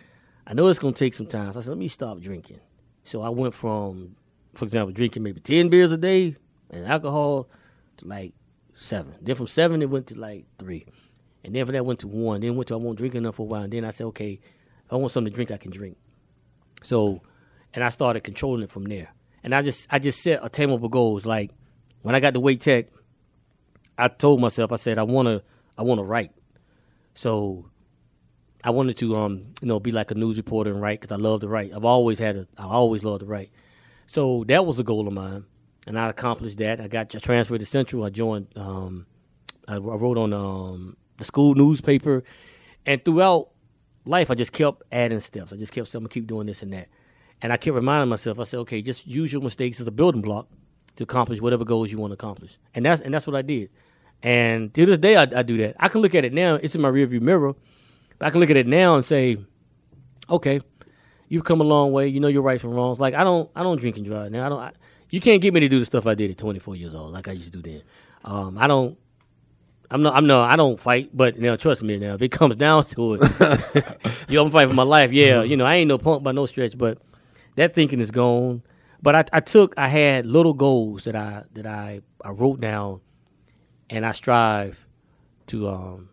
[0.50, 1.52] I know it's going to take some time.
[1.52, 2.58] So I said, let me stop drinking.
[3.04, 4.16] So I went from,
[4.52, 6.36] for example, drinking maybe ten beers a day
[6.70, 7.48] and alcohol
[7.98, 8.34] to like
[8.74, 9.14] seven.
[9.22, 10.86] Then from seven it went to like three,
[11.44, 12.40] and then from that went to one.
[12.40, 13.62] Then went to I won't drink enough for a while.
[13.62, 14.40] And then I said, okay,
[14.84, 15.96] if I want something to drink, I can drink.
[16.82, 17.22] So,
[17.72, 19.14] and I started controlling it from there.
[19.44, 21.24] And I just I just set attainable goals.
[21.24, 21.52] Like
[22.02, 22.86] when I got to Wake Tech,
[23.96, 25.44] I told myself I said I want to
[25.78, 26.32] I want to write.
[27.14, 27.70] So
[28.62, 31.20] I wanted to um you know be like a news reporter and write because I
[31.20, 31.72] love to write.
[31.74, 33.50] I've always had a I always loved to write.
[34.06, 35.44] So that was a goal of mine,
[35.86, 36.80] and I accomplished that.
[36.80, 38.04] I got transferred to Central.
[38.04, 38.48] I joined.
[38.56, 39.06] Um,
[39.68, 42.24] I, I wrote on um the school newspaper,
[42.84, 43.50] and throughout
[44.04, 45.52] life, I just kept adding steps.
[45.52, 46.88] I just kept saying, I'm gonna keep doing this and that.
[47.42, 50.20] And I kept reminding myself, I said, okay, just use your mistakes as a building
[50.20, 50.48] block
[50.96, 52.58] to accomplish whatever goals you want to accomplish.
[52.74, 53.70] And that's and that's what I did.
[54.22, 55.76] And to this day, I, I do that.
[55.78, 57.54] I can look at it now; it's in my rearview mirror.
[58.20, 59.38] But I can look at it now and say,
[60.28, 60.60] okay,
[61.28, 62.06] you've come a long way.
[62.06, 63.00] You know your rights and wrongs.
[63.00, 64.44] Like I don't, I don't drink and drive now.
[64.44, 64.60] I don't.
[64.60, 64.72] I,
[65.08, 67.26] you can't get me to do the stuff I did at 24 years old, like
[67.28, 67.82] I used to do then.
[68.22, 68.98] Um, I don't.
[69.90, 70.14] I'm not.
[70.14, 70.42] I'm no.
[70.42, 71.10] I don't fight.
[71.14, 71.98] But now, trust me.
[71.98, 73.22] Now, if it comes down to it,
[74.28, 75.12] you know, I'm fighting for my life.
[75.12, 76.76] Yeah, you know, I ain't no punk by no stretch.
[76.76, 76.98] But
[77.56, 78.62] that thinking is gone.
[79.00, 79.72] But I, I took.
[79.78, 83.00] I had little goals that I that I I wrote down,
[83.88, 84.86] and I strive
[85.46, 86.10] to um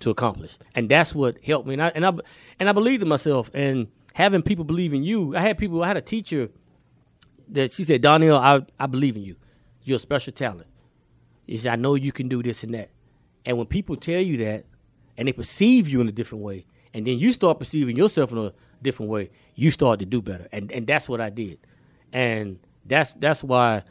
[0.00, 1.74] to accomplish, and that's what helped me.
[1.74, 2.12] And I and I
[2.60, 3.50] and I believed in myself.
[3.54, 5.36] And having people believe in you.
[5.36, 5.82] I had people.
[5.82, 6.48] I had a teacher
[7.48, 9.36] that she said, Donnell, I I believe in you.
[9.82, 10.68] You're a special talent.
[11.46, 12.90] She said, I know you can do this and that.
[13.44, 14.64] And when people tell you that,
[15.18, 16.64] and they perceive you in a different way,
[16.94, 20.48] and then you start perceiving yourself in a different way, you start to do better.
[20.52, 21.58] And and that's what I did.
[22.12, 23.82] And that's that's why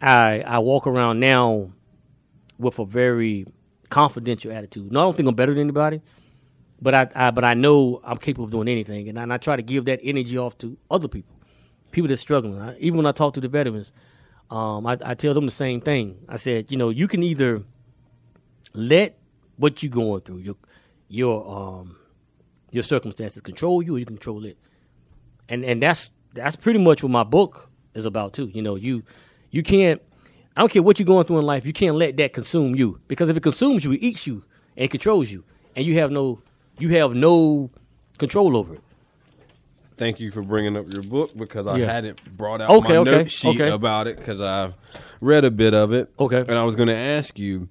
[0.00, 1.72] I I walk around now
[2.58, 3.46] with a very
[3.92, 4.90] confidential attitude.
[4.90, 6.00] No, I don't think I'm better than anybody,
[6.80, 9.36] but I, I but I know I'm capable of doing anything, and I, and I
[9.36, 11.36] try to give that energy off to other people,
[11.90, 12.58] people that's struggling.
[12.58, 13.92] I, even when I talk to the veterans,
[14.50, 16.24] um, I, I tell them the same thing.
[16.26, 17.64] I said, you know, you can either
[18.72, 19.18] let
[19.56, 20.56] what you're going through, your
[21.08, 21.96] your um
[22.70, 24.56] your circumstances control you, or you control it,
[25.50, 28.50] and and that's that's pretty much what my book is about too.
[28.54, 29.02] You know, you
[29.50, 30.00] you can't.
[30.56, 31.64] I don't care what you're going through in life.
[31.66, 34.44] You can't let that consume you because if it consumes you, it eats you
[34.76, 35.44] and controls you,
[35.76, 36.40] and you have no
[36.78, 37.70] you have no
[38.18, 38.80] control over it.
[39.96, 41.86] Thank you for bringing up your book because I Yeah.
[41.92, 43.70] hadn't brought out Okay, my okay, note sheet okay.
[43.70, 44.74] about it because I've
[45.20, 46.10] read a bit of it.
[46.18, 46.38] Okay.
[46.40, 47.68] and I was going to ask you.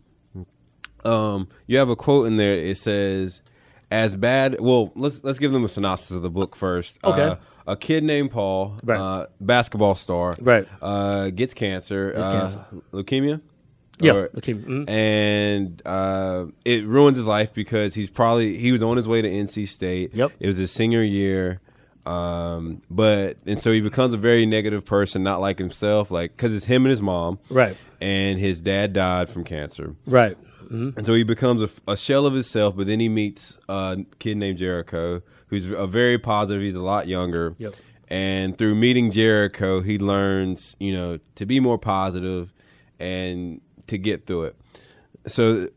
[1.03, 2.53] Um, you have a quote in there.
[2.55, 3.41] It says,
[3.89, 6.99] "As bad." Well, let's let's give them a synopsis of the book first.
[7.03, 7.21] Okay.
[7.23, 7.35] Uh,
[7.71, 8.99] a kid named Paul, Right.
[8.99, 10.67] uh, basketball star, Right.
[10.81, 12.59] uh, gets cancer, Gets uh, cancer.
[12.93, 13.41] leukemia.
[13.99, 14.89] Yeah, Or- leukemia, mhm.
[14.89, 19.29] and uh, it ruins his life because he's probably he was on his way to
[19.29, 20.15] NC State.
[20.15, 20.31] Yep.
[20.39, 21.59] it was his senior year,
[22.05, 26.53] um, but and so he becomes a very negative person, not like himself, like because
[26.55, 27.77] it's him and his mom, Right.
[28.01, 30.35] And his dad died from cancer, Right.
[30.71, 30.97] Mm-hmm.
[30.97, 32.75] and so he becomes a, a shell of himself.
[32.75, 36.61] But then he meets a kid named Jericho, who's a very positive.
[36.61, 37.55] He's a lot younger.
[37.57, 37.75] Yep.
[38.07, 42.53] And through meeting Jericho, he learns, you know, to be more positive
[42.99, 44.55] and to get through it.
[45.27, 45.69] So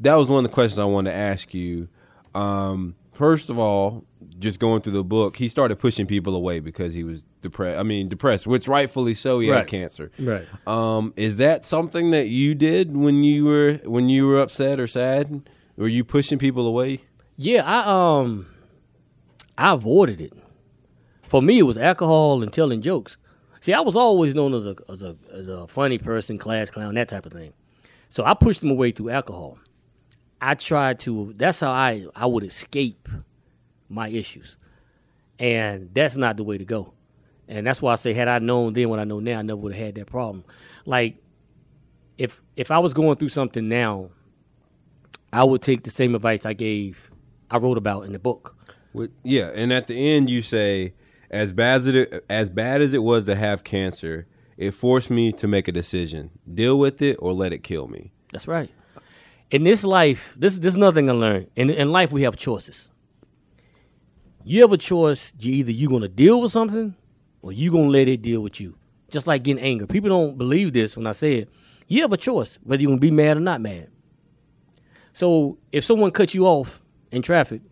[0.00, 1.88] that was one of the questions I wanted to ask you.
[2.34, 4.04] Um, first of all,
[4.38, 7.78] just going through the book, he started pushing people away because he was depressed.
[7.78, 9.40] I mean, depressed, which rightfully so.
[9.40, 9.58] He Right.
[9.58, 10.10] had cancer.
[10.18, 10.46] Right.
[10.66, 14.86] Um, is that something that you did when you were when you were upset or
[14.86, 15.48] sad?
[15.76, 17.00] Were you pushing people away?
[17.36, 18.46] Yeah, I um
[19.56, 20.32] I avoided it.
[21.28, 23.16] For me, it was alcohol and telling jokes.
[23.60, 26.94] See, I was always known as a as a as a funny person, class clown,
[26.94, 27.52] that type of thing.
[28.08, 29.58] So I pushed them away through alcohol.
[30.44, 31.32] I tried to.
[31.36, 33.08] That's how I I would escape
[33.88, 34.56] my issues,
[35.38, 36.92] and that's not the way to go.
[37.48, 39.56] And that's why I say, had I known then what I know now, I never
[39.56, 40.44] would have had that problem.
[40.84, 41.16] Like,
[42.18, 44.10] if if I was going through something now,
[45.32, 47.10] I would take the same advice I gave,
[47.50, 48.54] I wrote about in the book.
[48.92, 50.92] With, yeah, and at the end you say,
[51.30, 54.26] as bad as it as bad as it was to have cancer,
[54.58, 58.12] it forced me to make a decision: deal with it or let it kill me.
[58.30, 58.70] That's right.
[59.54, 61.46] In this life, this this is another thing I learned.
[61.54, 62.88] In in life, we have choices.
[64.42, 65.32] You have a choice.
[65.38, 66.96] You either you're gonna deal with something,
[67.40, 68.76] or you're gonna let it deal with you.
[69.10, 69.86] Just like getting anger.
[69.86, 71.50] People don't believe this when I say it.
[71.86, 73.90] You have a choice whether you're gonna be mad or not mad.
[75.12, 76.82] So if someone cuts you off
[77.12, 77.62] in traffic,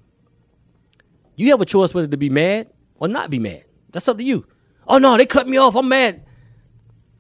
[1.35, 3.65] you have a choice whether to be mad or not be mad.
[3.91, 4.47] That's up to you.
[4.87, 5.75] Oh no, they cut me off.
[5.75, 6.25] I'm mad.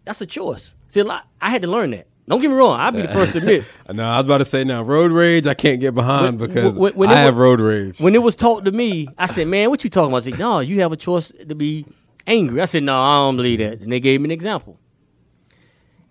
[0.04, 0.70] That's a choice.
[0.86, 2.06] See, I had to learn that.
[2.28, 2.78] Don't get me wrong.
[2.78, 3.64] I'll be the first to admit.
[3.92, 5.46] No, I was about to say now road rage.
[5.46, 8.00] I can't get behind When- because when- when I have was- road rage.
[8.00, 10.38] When it was taught to me, I said, "Man, what you talking about?" I said,
[10.38, 11.84] "No, you have a choice to be
[12.26, 14.78] angry." I said, "No, I don't believe that." And they gave me an example,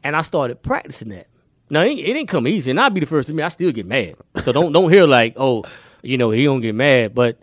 [0.04, 1.28] and I started practicing that.
[1.70, 3.72] Now it it ain't come easy, and I'll be the first to admit I still
[3.72, 4.16] get mad.
[4.44, 5.64] So don't don't hear like, "Oh,
[6.04, 7.40] you know, he don't get mad," but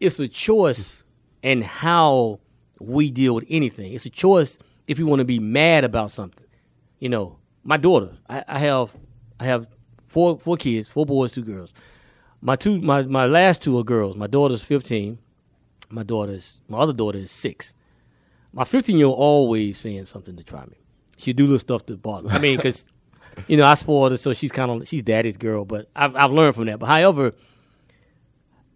[0.00, 0.96] it's a choice
[1.42, 2.40] and how
[2.80, 3.92] we deal with anything.
[3.92, 6.46] It's a choice if you want to be mad about something.
[6.98, 8.96] You know, my daughter, I, I have
[9.38, 9.66] I have
[10.06, 11.72] four four kids, four boys, two girls.
[12.40, 14.16] My two my, my last two are girls.
[14.16, 15.18] My daughter's fifteen.
[15.88, 17.74] My daughter's my other daughter is six.
[18.52, 20.76] My fifteen year old always saying something to try me.
[21.18, 22.28] She do little stuff to bother.
[22.28, 22.34] me.
[22.34, 22.84] I mean, because
[23.46, 25.64] you know I spoiled her, so she's kind of she's daddy's girl.
[25.64, 26.78] But I've I've learned from that.
[26.78, 27.32] But however,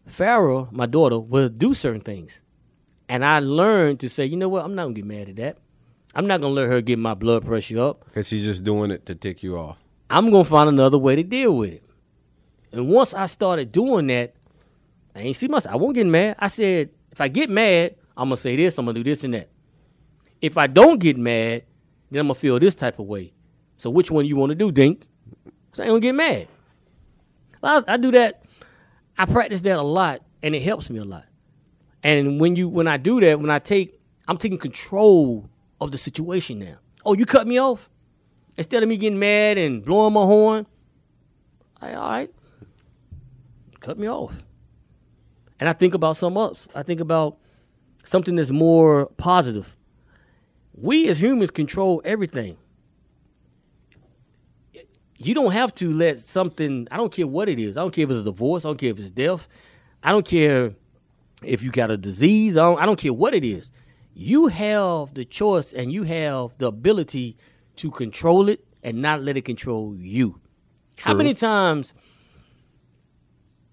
[0.09, 2.41] Farrah, my daughter, will do certain things,
[3.09, 5.59] and I learned to say, you know what, I'm not gonna get mad at that.
[6.17, 8.07] I'm not gonna let her get my blood pressure up.
[8.07, 9.77] Because she's just doing it to tick you off.
[10.09, 11.83] I'm gonna find another way to deal with it.
[12.73, 14.35] And once I started doing that,
[15.15, 15.75] I ain't see myself.
[15.75, 16.37] I won't get mad.
[16.39, 19.35] I said, if I get mad, I'm gonna say this, I'm gonna do this and
[19.35, 19.51] that.
[20.41, 21.65] If I don't get mad,
[22.11, 23.35] then I'm gonna feel this type of way.
[23.77, 25.07] So which one you want to do, Dink?
[25.75, 26.49] So I ain't gonna get mad.
[27.63, 28.43] I, I do that.
[29.19, 31.27] I practice that a lot, and it helps me a lot.
[32.03, 35.51] And when you when I do that, when I take, I'm taking control
[35.81, 36.77] of the situation now.
[37.05, 37.89] Oh, you cut me off
[38.57, 40.67] instead of me getting mad and blowing my horn.
[41.81, 42.31] I, all right,
[43.81, 44.43] cut me off.
[45.61, 46.69] and I think about something else.
[46.75, 47.39] I think about
[48.05, 49.77] something that's more positive.
[50.75, 52.57] We as humans control everything.
[55.19, 57.77] You don't have to let something, I don't care what it is.
[57.77, 58.65] I don't care if it's a divorce.
[58.65, 59.49] I don't care if it's death.
[60.03, 60.75] I don't care
[61.43, 62.57] if you got a disease.
[62.57, 63.71] I don't, I don't care what it is.
[64.19, 67.37] You have the choice and you have the ability
[67.77, 70.41] to control it and not let it control you.
[70.99, 71.93] How many times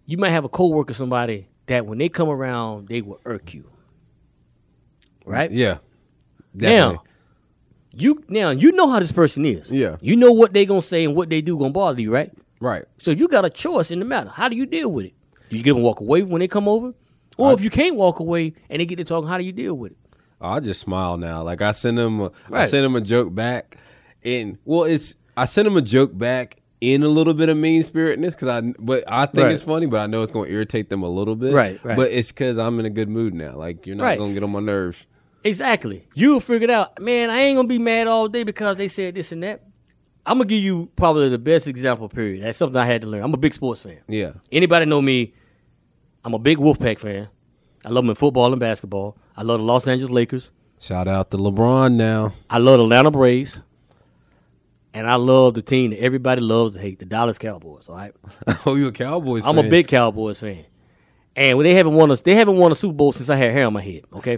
[0.06, 3.72] you might have a coworker, somebody that when they come around, they will irk you,
[5.26, 5.50] right?
[5.50, 5.78] Yeah.
[6.58, 6.96] Definitely.
[6.96, 7.04] Now,
[7.94, 9.72] you now you know how this person is.
[9.72, 9.96] Yeah.
[10.02, 12.34] you know what they gonna say and what they do gonna bother you, right?
[12.60, 12.84] Right.
[12.98, 14.30] So you got a choice in the matter.
[14.30, 15.14] How do you deal with it?
[15.50, 16.94] Do you get them walk away when they come over,
[17.38, 19.76] or if you can't walk away and they get to talking, how do you deal
[19.76, 19.98] with it?
[20.44, 21.42] Oh, I just smile now.
[21.42, 22.70] Like I send him, a, I Right.
[22.70, 23.78] send him a joke back,
[24.24, 27.82] and well, it's I send him a joke back in a little bit of mean
[27.82, 29.54] spiritedness because I, but I think Right.
[29.54, 31.54] it's funny, but I know it's going to irritate them a little bit.
[31.54, 31.96] Right, right.
[31.96, 33.56] But it's because I'm in a good mood now.
[33.56, 34.18] Like you're not Right.
[34.18, 35.06] going to get on my nerves.
[35.46, 36.06] Exactly.
[36.14, 37.30] You figured out, man.
[37.30, 39.62] I ain't gonna be mad all day because they said this and that.
[40.26, 42.08] I'm gonna give you probably the best example.
[42.08, 42.44] Period.
[42.44, 43.24] That's something I had to learn.
[43.24, 43.98] I'm a big sports fan.
[44.08, 44.32] Yeah.
[44.54, 45.34] Anybody know me?
[46.24, 47.28] I'm a big Wolfpack fan.
[47.84, 49.18] I love them in football and basketball.
[49.36, 50.52] I love the Los Angeles Lakers.
[50.80, 52.34] Shout out to LeBron now.
[52.50, 53.60] I love the Atlanta Braves.
[54.94, 57.90] And I love the team that everybody loves to hate, the Dallas Cowboys.
[57.90, 58.14] All right.
[58.66, 59.44] oh, you a Cowboys?
[59.46, 59.66] I'm fan.
[59.66, 60.66] a big Cowboys fan.
[61.36, 63.66] And they haven't won a they haven't won a Super Bowl since I had hair
[63.66, 64.04] on my head.
[64.14, 64.38] Okay.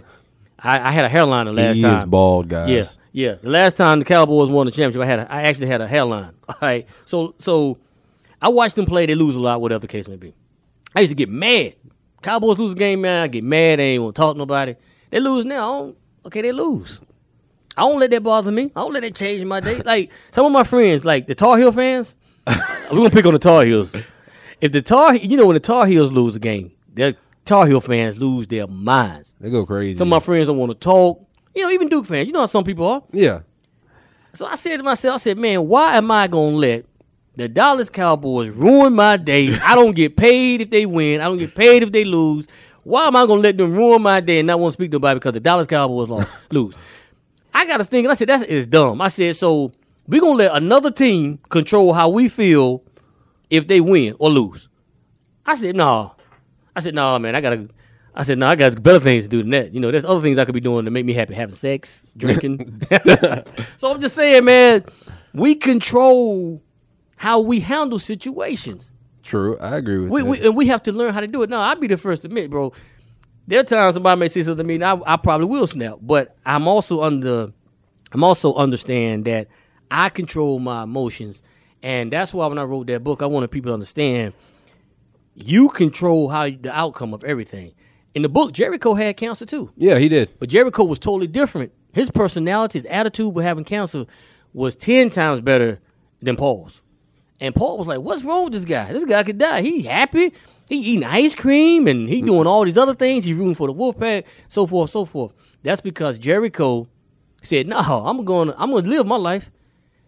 [0.57, 1.97] I, I had a hairline the last He time.
[1.97, 2.69] is bald, guys.
[3.11, 3.35] Yeah, yeah.
[3.41, 5.87] The last time the Cowboys won the championship, I had a, I actually had a
[5.87, 6.33] hairline.
[6.47, 7.77] All right, so so
[8.41, 9.05] I watched them play.
[9.05, 10.33] They lose a lot, whatever the case may be.
[10.95, 11.73] I used to get mad.
[12.25, 13.21] Cowboys lose a game, man.
[13.21, 13.77] I get mad.
[13.77, 14.73] They ain't want to talk to nobody.
[15.11, 15.55] They lose now.
[15.55, 16.99] I don't, okay, they lose.
[17.77, 18.71] I don't let that bother me.
[18.75, 19.83] I don't let that change my day.
[19.85, 22.15] Like some of my friends, like the Tar Heel fans,
[22.47, 22.55] we're
[22.89, 23.93] gonna pick on the Tar Heels.
[24.59, 27.15] If the Tar, you know, when the Tar Heels lose a game, the
[27.45, 29.35] Tar Heel fans lose their minds.
[29.39, 29.95] They go crazy.
[29.99, 31.23] Some of my friends don't want to talk.
[31.53, 32.25] You know, even Duke fans.
[32.25, 33.03] You know how some people are.
[33.11, 33.41] yeah.
[34.33, 36.85] So I said to myself, I said, man, why am I gonna let
[37.35, 39.55] the Dallas Cowboys ruin my day?
[39.59, 41.21] I don't get paid if they win.
[41.21, 42.47] I don't get paid if they lose.
[42.83, 44.95] Why am I gonna let them ruin my day and not want to speak to
[44.95, 46.75] nobody because the Dallas Cowboys lost lose?
[47.53, 49.01] I got to think, and I said that is dumb.
[49.01, 49.71] I said so
[50.07, 52.83] we're gonna let another team control how we feel
[53.49, 54.67] if they win or lose.
[55.45, 56.15] I said no.
[56.75, 57.35] I said no, man.
[57.35, 57.67] I gotta.
[58.13, 58.47] I said no.
[58.47, 59.73] I got better things to do than that.
[59.73, 62.05] You know, there's other things I could be doing to make me happy, having sex,
[62.15, 62.81] drinking.
[63.77, 64.85] so I'm just saying, man.
[65.33, 66.61] We control
[67.15, 68.91] how we handle situations.
[69.23, 69.57] True.
[69.59, 70.29] I agree with We, that.
[70.29, 71.49] we and we have to learn how to do it.
[71.49, 72.73] No, I'll be the first to admit, bro.
[73.47, 75.99] There are times somebody may say something to me, and I, I probably will snap.
[76.01, 77.51] But I'm also under,
[78.11, 79.47] I'm also understand that
[79.91, 81.41] I control my emotions,
[81.83, 84.33] and that's why when I wrote that book, I wanted people to understand
[85.35, 87.73] you control how the outcome of everything.
[88.13, 89.71] In the book, Jericho had cancer too.
[89.75, 90.29] yeah, he did.
[90.39, 91.73] But Jericho was totally different.
[91.93, 94.05] His personality, his attitude with having cancer
[94.53, 95.79] was 10 times better
[96.21, 96.81] than Paul's.
[97.39, 98.91] And Paul was like, What's wrong with this guy?
[98.91, 99.61] This guy could die.
[99.61, 100.33] He happy.
[100.67, 102.25] He eating ice cream and he mm-hmm.
[102.25, 103.25] doing all these other things.
[103.25, 105.31] He rooting for the Wolfpack, so forth, so forth.
[105.61, 106.87] That's because Jericho
[107.43, 109.51] said, No, I'm gonna I'm gonna live my life.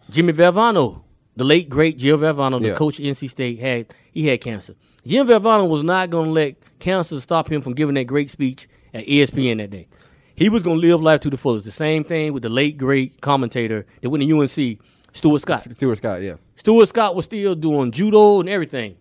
[0.10, 1.02] Jimmy Valvano,
[1.36, 2.76] the late great Jim Valvano, the Yeah.
[2.76, 4.76] coach of NC State, had he had cancer.
[5.06, 9.06] Jim Valvano was not gonna let cancer stop him from giving that great speech at
[9.06, 9.88] ESPN that day.
[10.36, 11.66] He was gonna live life to the fullest.
[11.66, 14.80] The same thing with the late great commentator that went to UNC,
[15.12, 15.62] Stuart Scott.
[15.74, 16.22] Stuart Scott.
[16.22, 16.36] Yeah.
[16.68, 18.98] Stuart Scott was still doing judo and everything.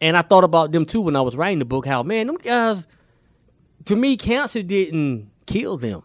[0.00, 1.84] And I thought about them too when I was writing the book.
[1.84, 2.86] How man, them guys,
[3.86, 6.04] to me, cancer didn't kill them.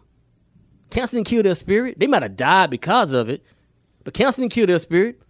[0.90, 2.00] Cancer didn't kill their spirit.
[2.00, 3.46] They might have died because of it,
[4.04, 5.22] but cancer didn't kill their spirit.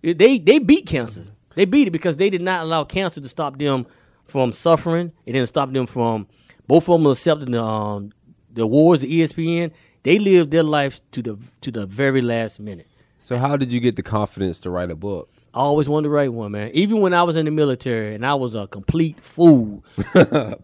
[0.00, 1.26] They they beat cancer.
[1.54, 3.86] They beat it because they did not allow cancer to stop them
[4.24, 5.12] from suffering.
[5.26, 6.28] It didn't stop them from
[6.66, 8.10] both of them accepting the um,
[8.50, 9.70] the awards, the ESPN.
[10.02, 12.86] They lived their lives to the to the very last minute.
[13.22, 15.32] So how did you get the confidence to write a book?
[15.54, 16.72] I always wanted to write one, man.
[16.74, 20.56] Even when I was in the military and I was a complete fool and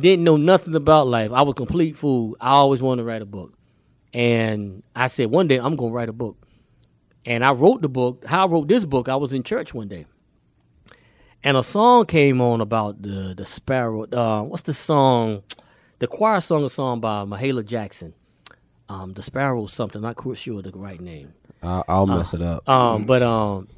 [0.00, 2.36] didn't know nothing about life, I was a complete fool.
[2.40, 3.52] I always wanted to write a book.
[4.14, 6.36] And I said, one day I'm going to write a book.
[7.26, 8.24] And I wrote the book.
[8.24, 10.06] How I wrote this book, I was in church one day.
[11.42, 14.04] And a song came on about the, the sparrow.
[14.04, 15.42] Uh, what's the song?
[15.98, 18.14] The choir sung a song by Mahalia Jackson.
[18.88, 20.00] Um, the sparrow something.
[20.00, 21.34] Not quite sure the right name.
[21.62, 22.68] I'll, I'll mess it up.
[22.68, 23.68] Um, but um,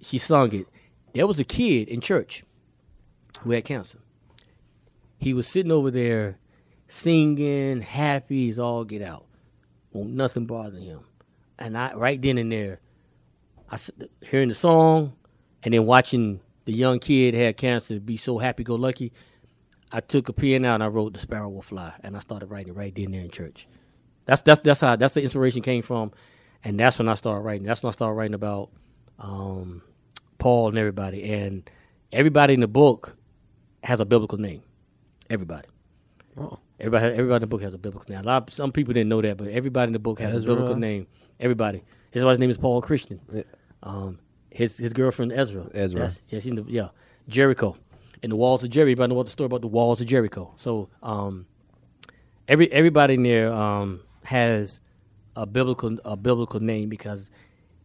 [0.00, 0.66] she sung it.
[1.14, 2.44] There was a kid in church
[3.40, 3.98] who had cancer.
[5.18, 6.38] He was sitting over there
[6.88, 9.26] singing, happy as all get out.
[9.92, 11.00] Won't nothing bother him.
[11.58, 12.80] And I right then and there,
[13.70, 13.78] I
[14.20, 15.14] hearing the song,
[15.62, 19.12] and then watching the young kid had cancer be so happy go lucky.
[19.92, 22.46] I took a pen out and I wrote "The Sparrow Will Fly," and I started
[22.46, 23.68] writing it right then there in church.
[24.24, 26.10] That's that's that's how that's the inspiration came from,
[26.64, 27.66] and that's when I started writing.
[27.66, 28.70] That's when I started writing about
[29.18, 29.82] um,
[30.38, 31.68] Paul and everybody, and
[32.12, 33.16] everybody in the book
[33.84, 34.62] has a biblical name.
[35.28, 35.68] Everybody.
[36.36, 36.58] Oh.
[36.80, 38.24] Everybody, everybody in the book has a biblical name.
[38.24, 40.52] A lot, of, some people didn't know that, but everybody in the book has Ezra.
[40.52, 41.06] a biblical name.
[41.38, 41.84] Everybody.
[42.10, 43.20] His wife's name is Paul Christian.
[43.32, 43.42] Yeah.
[43.82, 44.18] Um,
[44.50, 45.68] his his girlfriend Ezra.
[45.74, 46.00] Ezra.
[46.00, 46.88] That's, yeah, the, yeah.
[47.28, 47.76] Jericho.
[48.22, 48.92] In the walls of Jericho.
[48.92, 50.52] Everybody know what the story about the walls of Jericho.
[50.56, 51.46] So um,
[52.48, 54.80] every everybody in there um, has
[55.36, 57.30] a biblical a biblical name because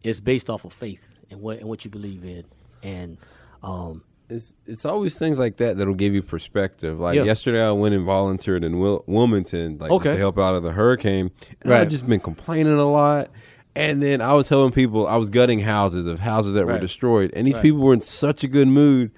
[0.02, 2.44] it's based off of faith and what and what you believe in.
[2.82, 3.18] And
[3.62, 6.98] um, it's it's always things like that that'll give you perspective.
[7.00, 7.24] Like Yeah.
[7.24, 10.12] yesterday, I went and volunteered in Wil- Wilmington, like just Okay.
[10.12, 11.30] to help out of the hurricane.
[11.60, 11.80] And Right.
[11.82, 13.30] I've just been complaining a lot.
[13.76, 15.06] And then I was helping people.
[15.06, 17.62] I was gutting houses of houses that were destroyed, and these Right.
[17.62, 19.10] people were in such a good mood.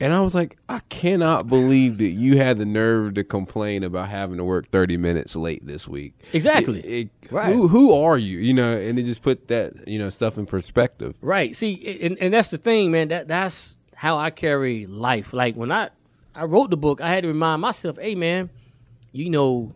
[0.00, 4.08] And I was like, I cannot believe that you had the nerve to complain about
[4.08, 6.14] having to work thirty minutes late this week.
[6.32, 6.80] Exactly.
[6.80, 7.52] It- it- Right.
[7.52, 8.38] Who who are you?
[8.38, 11.14] You know, and it just put that you know stuff in perspective.
[11.20, 11.54] Right.
[11.54, 13.08] See, and, and that's the thing, man.
[13.08, 15.34] That that's how I carry life.
[15.34, 15.90] Like when I
[16.34, 18.48] I wrote the book, I had to remind myself, hey, man,
[19.12, 19.74] you know,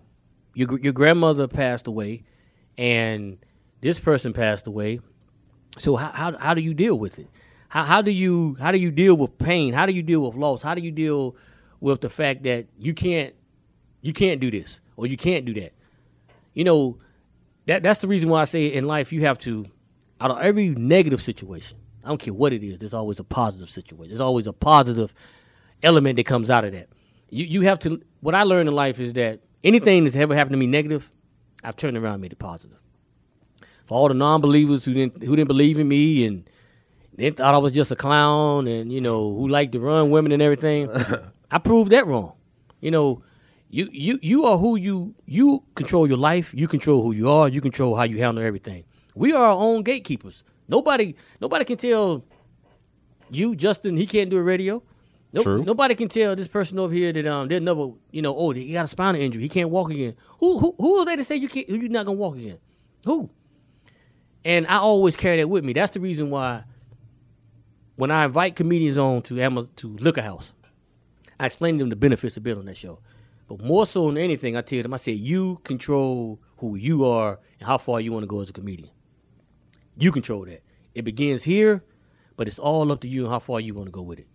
[0.54, 2.22] your your grandmother passed away,
[2.78, 3.36] and
[3.82, 5.00] this person passed away.
[5.78, 7.26] So how how how do you deal with it?
[7.72, 9.72] How how do you how do you deal with pain?
[9.72, 10.60] How do you deal with loss?
[10.60, 11.34] How do you deal
[11.80, 13.34] with the fact that you can't
[14.02, 15.72] you can't do this or you can't do that?
[16.52, 16.98] You know,
[17.64, 19.64] that that's the reason why I say in life you have to
[20.20, 23.70] out of every negative situation, I don't care what it is, there's always a positive
[23.70, 24.08] situation.
[24.10, 25.14] There's always a positive
[25.82, 26.90] element that comes out of that.
[27.30, 30.52] You you have to what I learned in life is that anything that's ever happened
[30.52, 31.10] to me negative,
[31.64, 32.76] I've turned around and made it positive.
[33.86, 36.46] For all the non believers who didn't who didn't believe in me and
[37.14, 40.32] they thought I was just a clown and, you know, who liked to run women
[40.32, 40.90] and everything,
[41.50, 42.32] I proved that wrong.
[42.80, 43.22] You know,
[43.70, 46.52] you you you are who you you control your life.
[46.52, 47.48] You control who you are.
[47.48, 48.84] You control how you handle everything.
[49.14, 50.44] We are our own gatekeepers.
[50.68, 52.24] Nobody nobody can tell
[53.30, 54.82] you Justin he can't do a radio.
[55.32, 55.64] No, True.
[55.64, 58.72] Nobody can tell this person over here that um they'll never you know oh he
[58.72, 60.16] got a spinal injury he can't walk again.
[60.40, 62.58] Who who who are they to say you can't you're not gonna walk again?
[63.06, 63.30] Who?
[64.44, 65.72] And I always carry that with me.
[65.72, 66.64] That's the reason why
[67.96, 70.52] when I invite comedians on to Amazon, to Liquor House,
[71.38, 73.00] I explain to them the benefits of being on that show.
[73.48, 77.38] But more so than anything, I tell them, I say, you control who you are
[77.58, 78.90] and how far you want to go as a comedian.
[79.96, 80.62] You control that.
[80.94, 81.82] It begins here,
[82.36, 84.26] but it's all up to you and how far you want to go with it.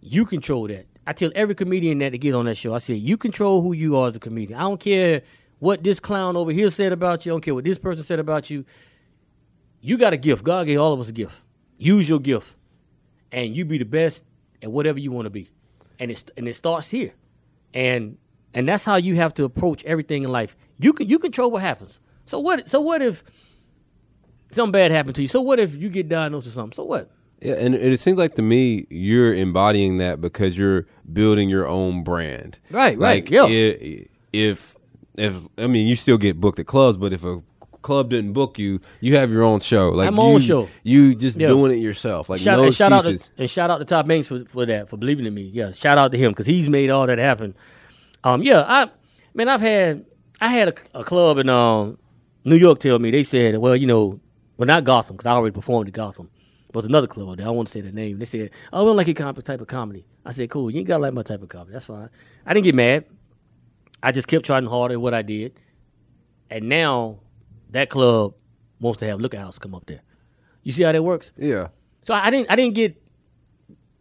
[0.00, 0.86] You control that.
[1.06, 2.74] I tell every comedian that to get on that show.
[2.74, 4.58] I say, you control who you are as a comedian.
[4.58, 5.22] I don't care
[5.58, 7.32] what this clown over here said about you.
[7.32, 8.64] I don't care what this person said about you.
[9.80, 10.44] You got a gift.
[10.44, 11.40] God gave all of us a gift.
[11.78, 12.56] Use your gift,
[13.32, 14.24] and you be the best
[14.62, 15.48] at whatever you want to be.
[15.98, 17.12] And it and it starts here,
[17.74, 18.16] and
[18.54, 20.56] and that's how you have to approach everything in life.
[20.78, 21.98] You can you control what happens.
[22.24, 22.68] So what?
[22.68, 23.24] So what if
[24.52, 25.28] something bad happened to you?
[25.28, 26.74] So what if you get diagnosed with something?
[26.74, 27.10] So what?
[27.40, 32.02] Yeah, and it seems like to me you're embodying that because you're building your own
[32.02, 32.58] brand.
[32.70, 33.44] Right, right, yeah.
[33.44, 34.76] i- if
[35.16, 37.42] if I mean you still get booked at clubs, but if a
[37.88, 39.88] club didn't book you, you have your own show.
[39.88, 40.68] Like my you, own show.
[40.82, 41.48] You just Yeah.
[41.48, 42.28] doing it yourself.
[42.28, 43.30] Like Shout, no and shout out to, excuses.
[43.38, 45.42] and shout out to Top Banks for, for that for believing in me.
[45.42, 47.54] Yeah, shout out to him because he's made all that happen.
[48.24, 48.90] Um, yeah, I
[49.34, 50.04] man, I've had
[50.40, 51.98] I had a, a club in um
[52.44, 54.20] New York tell me they said, well, you know,
[54.56, 56.30] well not Gotham because I already performed at Gotham,
[56.72, 57.38] but it's another club.
[57.38, 57.48] There.
[57.48, 58.18] I to say the name.
[58.18, 60.04] They said, oh, we don't like your type of comedy.
[60.26, 61.72] I said, cool, you ain't gotta like my type of comedy.
[61.72, 62.10] That's fine.
[62.44, 63.06] I didn't get mad.
[64.02, 65.58] I just kept trying harder at what I did,
[66.50, 67.18] and now
[67.70, 68.34] that club
[68.80, 70.00] wants to have Liquor House come up there.
[70.62, 71.32] You see how that works?
[71.36, 71.68] Yeah.
[72.02, 73.00] So I didn't I didn't get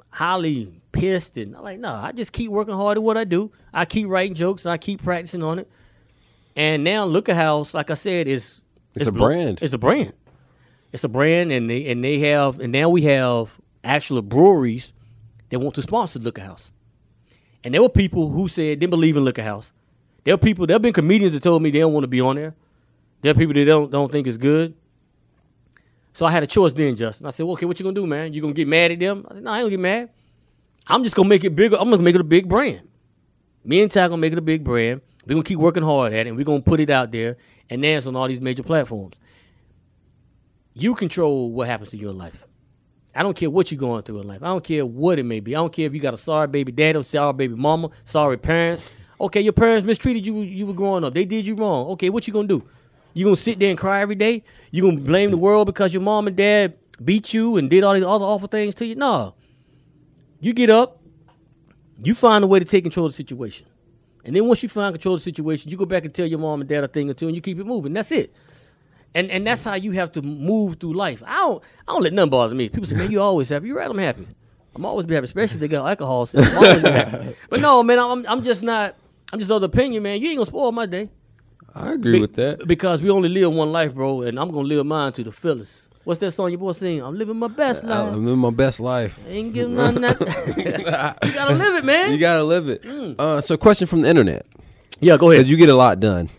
[0.09, 3.51] highly pissed and I'm like, no, I just keep working hard at what I do.
[3.73, 5.69] I keep writing jokes and I keep practicing on it.
[6.55, 8.61] And now Liquor House, like I said, is
[8.95, 9.61] It's a blo- brand.
[9.61, 10.13] It's a brand.
[10.91, 14.93] It's a brand and they and they have and now we have actual breweries
[15.49, 16.71] that want to sponsor Liquor House.
[17.63, 19.71] And there were people who said didn't believe in Liquor House.
[20.23, 22.21] There were people there have been comedians that told me they don't want to be
[22.21, 22.55] on there.
[23.21, 24.73] There are people that don't don't think it's good.
[26.13, 27.27] So I had a choice then, Justin.
[27.27, 28.33] I said, well, okay, what you gonna do, man?
[28.33, 29.25] You gonna get mad at them?
[29.29, 30.09] I said, no, I ain't gonna get mad.
[30.87, 31.77] I'm just gonna make it bigger.
[31.77, 32.87] I'm gonna make it a big brand.
[33.63, 35.01] Me and Ty gonna make it a big brand.
[35.25, 37.37] We're gonna keep working hard at it, and we're gonna put it out there
[37.69, 39.15] and dance on all these major platforms.
[40.73, 42.45] You control what happens to your life.
[43.13, 44.43] I don't care what you're going through in life.
[44.43, 45.55] I don't care what it may be.
[45.55, 48.37] I don't care if you got a sorry baby daddy, or sorry baby mama, sorry
[48.37, 48.91] parents.
[49.19, 50.41] Okay, your parents mistreated you.
[50.41, 51.13] You were growing up.
[51.13, 51.87] They did you wrong.
[51.87, 52.63] Okay, what you gonna do?
[53.17, 54.43] You gonna sit there and cry every day?
[54.69, 57.95] You gonna blame the world because your mom and dad beat you and did all
[57.95, 58.93] these other awful things to you?
[58.93, 59.33] No.
[60.39, 61.01] You get up,
[61.99, 63.65] You find a way to take control of the situation.
[64.23, 66.37] And then once you find control of the situation, you go back and tell your
[66.37, 67.91] mom and dad a thing or two and you keep it moving.
[67.91, 68.35] That's it.
[69.15, 71.23] And and that's how you have to move through life.
[71.25, 72.69] I don't I don't let nothing bother me.
[72.69, 73.65] People say, Man, you always happy.
[73.65, 74.27] You're right, I'm happy.
[74.75, 76.29] I'm always be happy, especially if they got alcohol.
[77.49, 78.93] But no, man, I'm I'm just not
[79.33, 80.21] I'm just of the opinion, man.
[80.21, 81.09] You ain't gonna spoil my day.
[81.77, 82.67] I agree with that.
[82.67, 85.87] Because we only live one life, bro, and I'm gonna live mine to the fullest.
[86.03, 87.01] What's that song your boy sing?
[87.01, 88.13] I'm living my best life.
[88.13, 89.19] I'm living my best life.
[89.27, 90.03] Ain't giving nothing.
[90.57, 92.11] you gotta live it, man.
[92.11, 92.81] You gotta live it.
[92.83, 93.15] Mm.
[93.19, 94.45] Uh, so, question from the internet:
[94.99, 95.49] yeah, go ahead.
[95.49, 96.29] You get a lot done.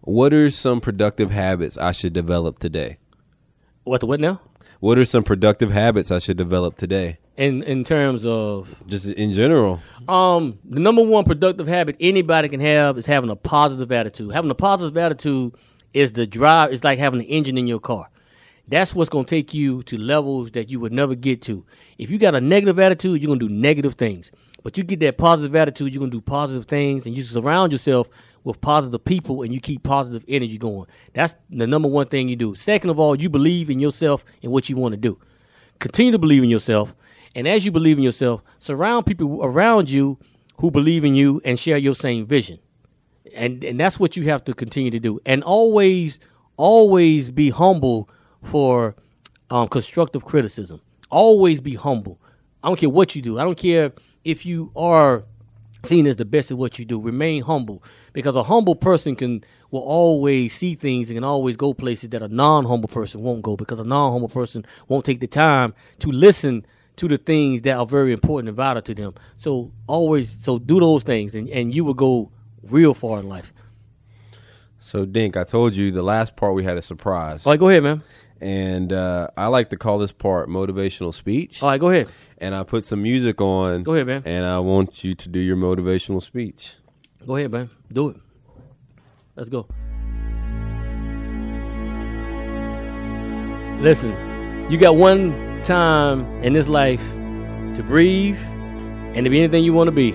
[0.00, 2.98] What are some productive habits I should develop today?
[3.84, 4.40] What the what now?
[4.82, 7.18] What are some productive habits I should develop today?
[7.36, 9.80] In in terms of Just in general.
[10.08, 14.32] um the number one productive habit anybody can have is having a positive attitude.
[14.32, 15.54] Having a positive attitude
[15.94, 16.72] is the drive.
[16.72, 18.10] It's like having an engine in your car.
[18.66, 21.64] That's what's gonna take you to levels that you would never get to.
[21.96, 24.32] If you got a negative attitude, you're gonna do negative things.
[24.64, 28.10] But you get that positive attitude, you're gonna do positive things, and you surround yourself
[28.44, 30.86] with positive people, and you keep positive energy going.
[31.12, 32.54] That's the number one thing you do.
[32.54, 35.18] Second of all, you believe in yourself and what you want to do.
[35.78, 36.94] Continue to believe in yourself,
[37.34, 40.18] and as you believe in yourself, surround people around you
[40.58, 42.58] who believe in you and share your same vision.
[43.34, 45.20] And and that's what you have to continue to do.
[45.24, 46.20] And always,
[46.56, 48.08] always be humble
[48.42, 48.94] for
[49.50, 50.80] um, constructive criticism.
[51.10, 52.20] Always be humble.
[52.62, 53.38] I don't care what you do.
[53.38, 53.92] I don't care
[54.24, 55.24] if you are
[55.84, 57.00] seen as the best at what you do.
[57.00, 61.72] Remain humble because a humble person can will always see things and can always go
[61.72, 65.74] places that a non-humble person won't go because a non-humble person won't take the time
[65.98, 66.64] to listen
[66.96, 69.14] to the things that are very important and vital to them.
[69.36, 72.30] So always so do those things and, and you will go
[72.62, 73.52] real far in life.
[74.78, 77.46] So, Dink, I told you the last part we had a surprise.
[77.46, 78.02] All right, go ahead, man.
[78.40, 81.62] and uh, I like to call this part motivational speech.
[81.62, 82.08] All right, go ahead.
[82.42, 83.84] And I put some music on.
[83.84, 84.22] Go ahead, man.
[84.24, 86.74] And I want you to do your motivational speech.
[87.24, 87.70] Go ahead, man.
[87.92, 88.16] Do it.
[89.36, 89.68] Let's go.
[93.80, 94.10] Listen,
[94.68, 97.12] you got one time in this life
[97.76, 98.40] to breathe
[99.14, 100.10] and to be anything you want to be.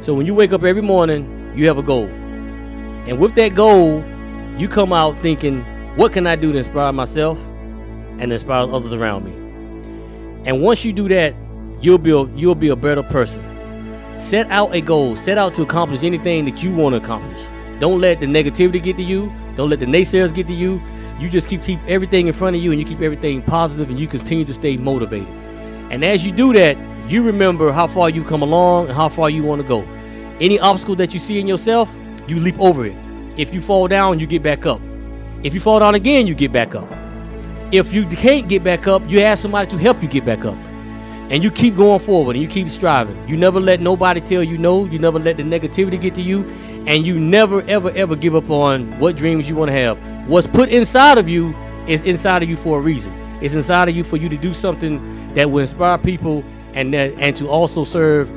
[0.00, 2.06] So when you wake up every morning, you have a goal.
[2.06, 4.04] And with that goal,
[4.56, 5.62] you come out thinking,
[5.96, 7.44] what can I do to inspire myself
[8.20, 9.32] and inspire others around me?
[10.48, 11.34] And once you do that,
[11.80, 13.42] you'll be a, you'll be a better person.
[14.18, 15.16] Set out a goal.
[15.16, 17.40] Set out to accomplish anything that you want to accomplish.
[17.80, 19.32] Don't let the negativity get to you.
[19.56, 20.80] Don't let the naysayers get to you.
[21.20, 23.98] You just keep keep everything in front of you and you keep everything positive and
[23.98, 25.28] you continue to stay motivated.
[25.90, 26.76] And as you do that,
[27.10, 29.82] you remember how far you come along and how far you want to go.
[30.40, 31.94] Any obstacle that you see in yourself,
[32.26, 32.96] you leap over it.
[33.36, 34.80] If you fall down, you get back up.
[35.42, 36.90] If you fall down again, you get back up.
[37.72, 40.56] If you can't get back up, you ask somebody to help you get back up.
[41.28, 43.28] And you keep going forward and you keep striving.
[43.28, 44.84] You never let nobody tell you no.
[44.84, 46.44] You never let the negativity get to you.
[46.86, 49.98] And you never, ever, ever give up on what dreams you want to have.
[50.28, 51.54] What's put inside of you
[51.88, 53.12] is inside of you for a reason.
[53.42, 57.12] It's inside of you for you to do something that will inspire people and that,
[57.18, 58.30] and to also serve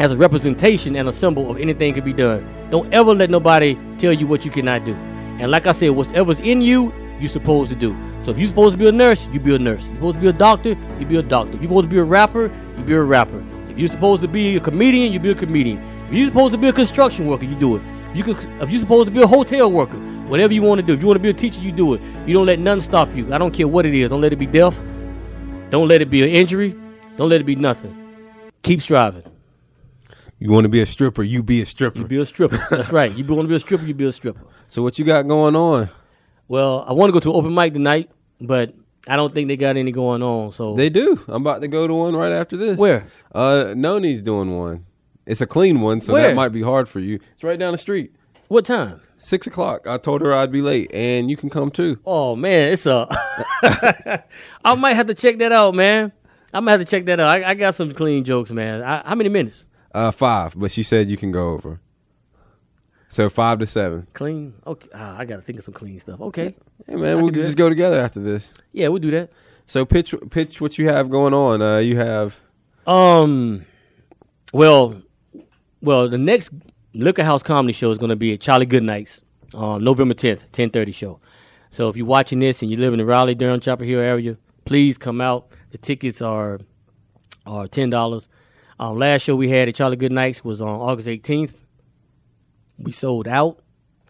[0.00, 2.48] as a representation and a symbol of anything can be done.
[2.70, 4.94] Don't ever let nobody tell you what you cannot do.
[4.94, 7.94] And like I said, whatever's in you, you're supposed to do.
[8.24, 9.82] So if you're supposed to be a nurse, you be a nurse.
[9.82, 11.56] If you're supposed to be a doctor, you be a doctor.
[11.56, 13.44] If you're supposed to be a rapper, you be a rapper.
[13.68, 15.78] If you're supposed to be a comedian, you be a comedian.
[16.08, 17.82] If you're supposed to be a construction worker, you do it.
[18.14, 19.98] You could, if you're supposed to be a hotel worker,
[20.28, 20.94] whatever you want to do.
[20.94, 22.00] If you want to be a teacher, you do it.
[22.26, 23.34] You don't let nothing stop you.
[23.34, 24.08] I don't care what it is.
[24.08, 24.82] Don't let it be death.
[25.70, 26.74] Don't let it be an injury.
[27.16, 27.94] Don't let it be nothing.
[28.62, 29.24] Keep striving.
[30.38, 31.98] You want to be a stripper, you be a stripper.
[31.98, 32.58] You be a stripper.
[32.70, 33.12] That's right.
[33.12, 34.40] You want to be a stripper, you be a stripper.
[34.68, 35.90] so what you got going on?
[36.54, 38.76] Well, I want to go to open mic tonight, but
[39.08, 40.52] I don't think they got any going on.
[40.52, 41.20] So They do.
[41.26, 42.78] I'm about to go to one right after this.
[42.78, 43.06] Where?
[43.34, 44.86] Uh, Noni's doing one.
[45.26, 46.28] It's a clean one, so Where?
[46.28, 47.18] that might be hard for you.
[47.34, 48.14] It's right down the street.
[48.46, 49.00] what time?
[49.18, 49.88] Six o'clock.
[49.88, 51.98] I told her I'd be late, and you can come too.
[52.06, 53.08] Oh man, it's a.
[54.64, 56.12] I might have to check that out, man.
[56.52, 57.26] I might have to check that out.
[57.26, 58.80] I, I got some clean jokes, man.
[58.80, 59.64] I, how many minutes?
[59.92, 61.80] Uh, five, but she said you can go over.
[63.14, 64.08] So five to seven.
[64.12, 64.52] Clean.
[64.66, 64.88] Okay.
[64.92, 66.20] Ah, I got to think of some clean stuff.
[66.20, 66.56] Okay.
[66.84, 67.56] Hey man, I we can do just that.
[67.62, 68.52] go together after this.
[68.72, 69.30] Yeah, we'll do that.
[69.68, 71.62] So pitch pitch what you have going on.
[71.62, 72.40] Uh, you have
[72.88, 73.66] Um.
[74.52, 75.00] Well,
[75.80, 76.50] well, the next
[76.92, 79.22] Liquor House comedy show is going to be at Charlie Goodnight's,
[79.54, 81.20] um, November tenth, ten thirty show.
[81.70, 84.36] So if you're watching this and you live in the Raleigh, Durham, Chapel Hill area,
[84.64, 85.52] please come out.
[85.70, 86.58] The tickets are
[87.46, 88.28] are ten dollars.
[88.80, 91.60] Um, last show we had at Charlie Goodnight's was on August 18th.
[92.78, 93.60] We sold out,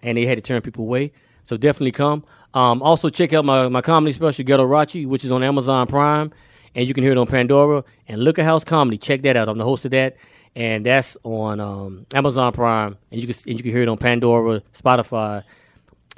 [0.03, 1.12] and they had to turn people away.
[1.45, 2.25] So definitely come.
[2.55, 6.33] Um, also check out my, my comedy special Ghetto Rachi, which is on Amazon Prime,
[6.75, 8.97] and you can hear it on Pandora and Liquor House Comedy.
[8.97, 9.49] Check that out.
[9.49, 10.17] I'm the host of that,
[10.55, 13.99] and that's on um, Amazon Prime, and you can and you can hear it on
[13.99, 15.43] Pandora, Spotify,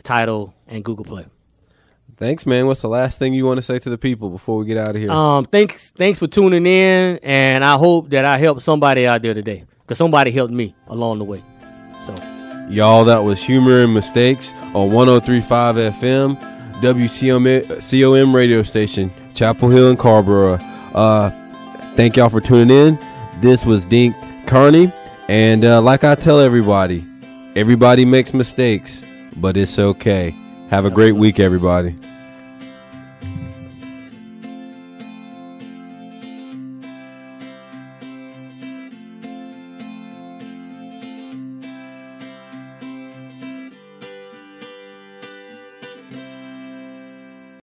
[0.03, 1.27] Tidal, and Google Play.
[2.17, 2.67] Thanks, man.
[2.67, 4.91] What's the last thing you want to say to the people before we get out
[4.91, 5.11] of here?
[5.11, 9.35] Um, thanks, thanks for tuning in, and I hope that I helped somebody out there
[9.35, 11.43] today because somebody helped me along the way.
[12.69, 16.37] Y'all, that was Humor and Mistakes on 1035 FM,
[16.81, 20.55] WCOM radio station, Chapel Hill and Carrboro.
[20.93, 21.31] Uh,
[21.95, 22.99] thank y'all for tuning in.
[23.41, 24.93] This was Dink Carney,
[25.29, 27.05] and uh, like I tell everybody,
[27.55, 29.01] everybody makes mistakes,
[29.37, 30.35] but it's okay.
[30.71, 31.95] Have a great week, everybody.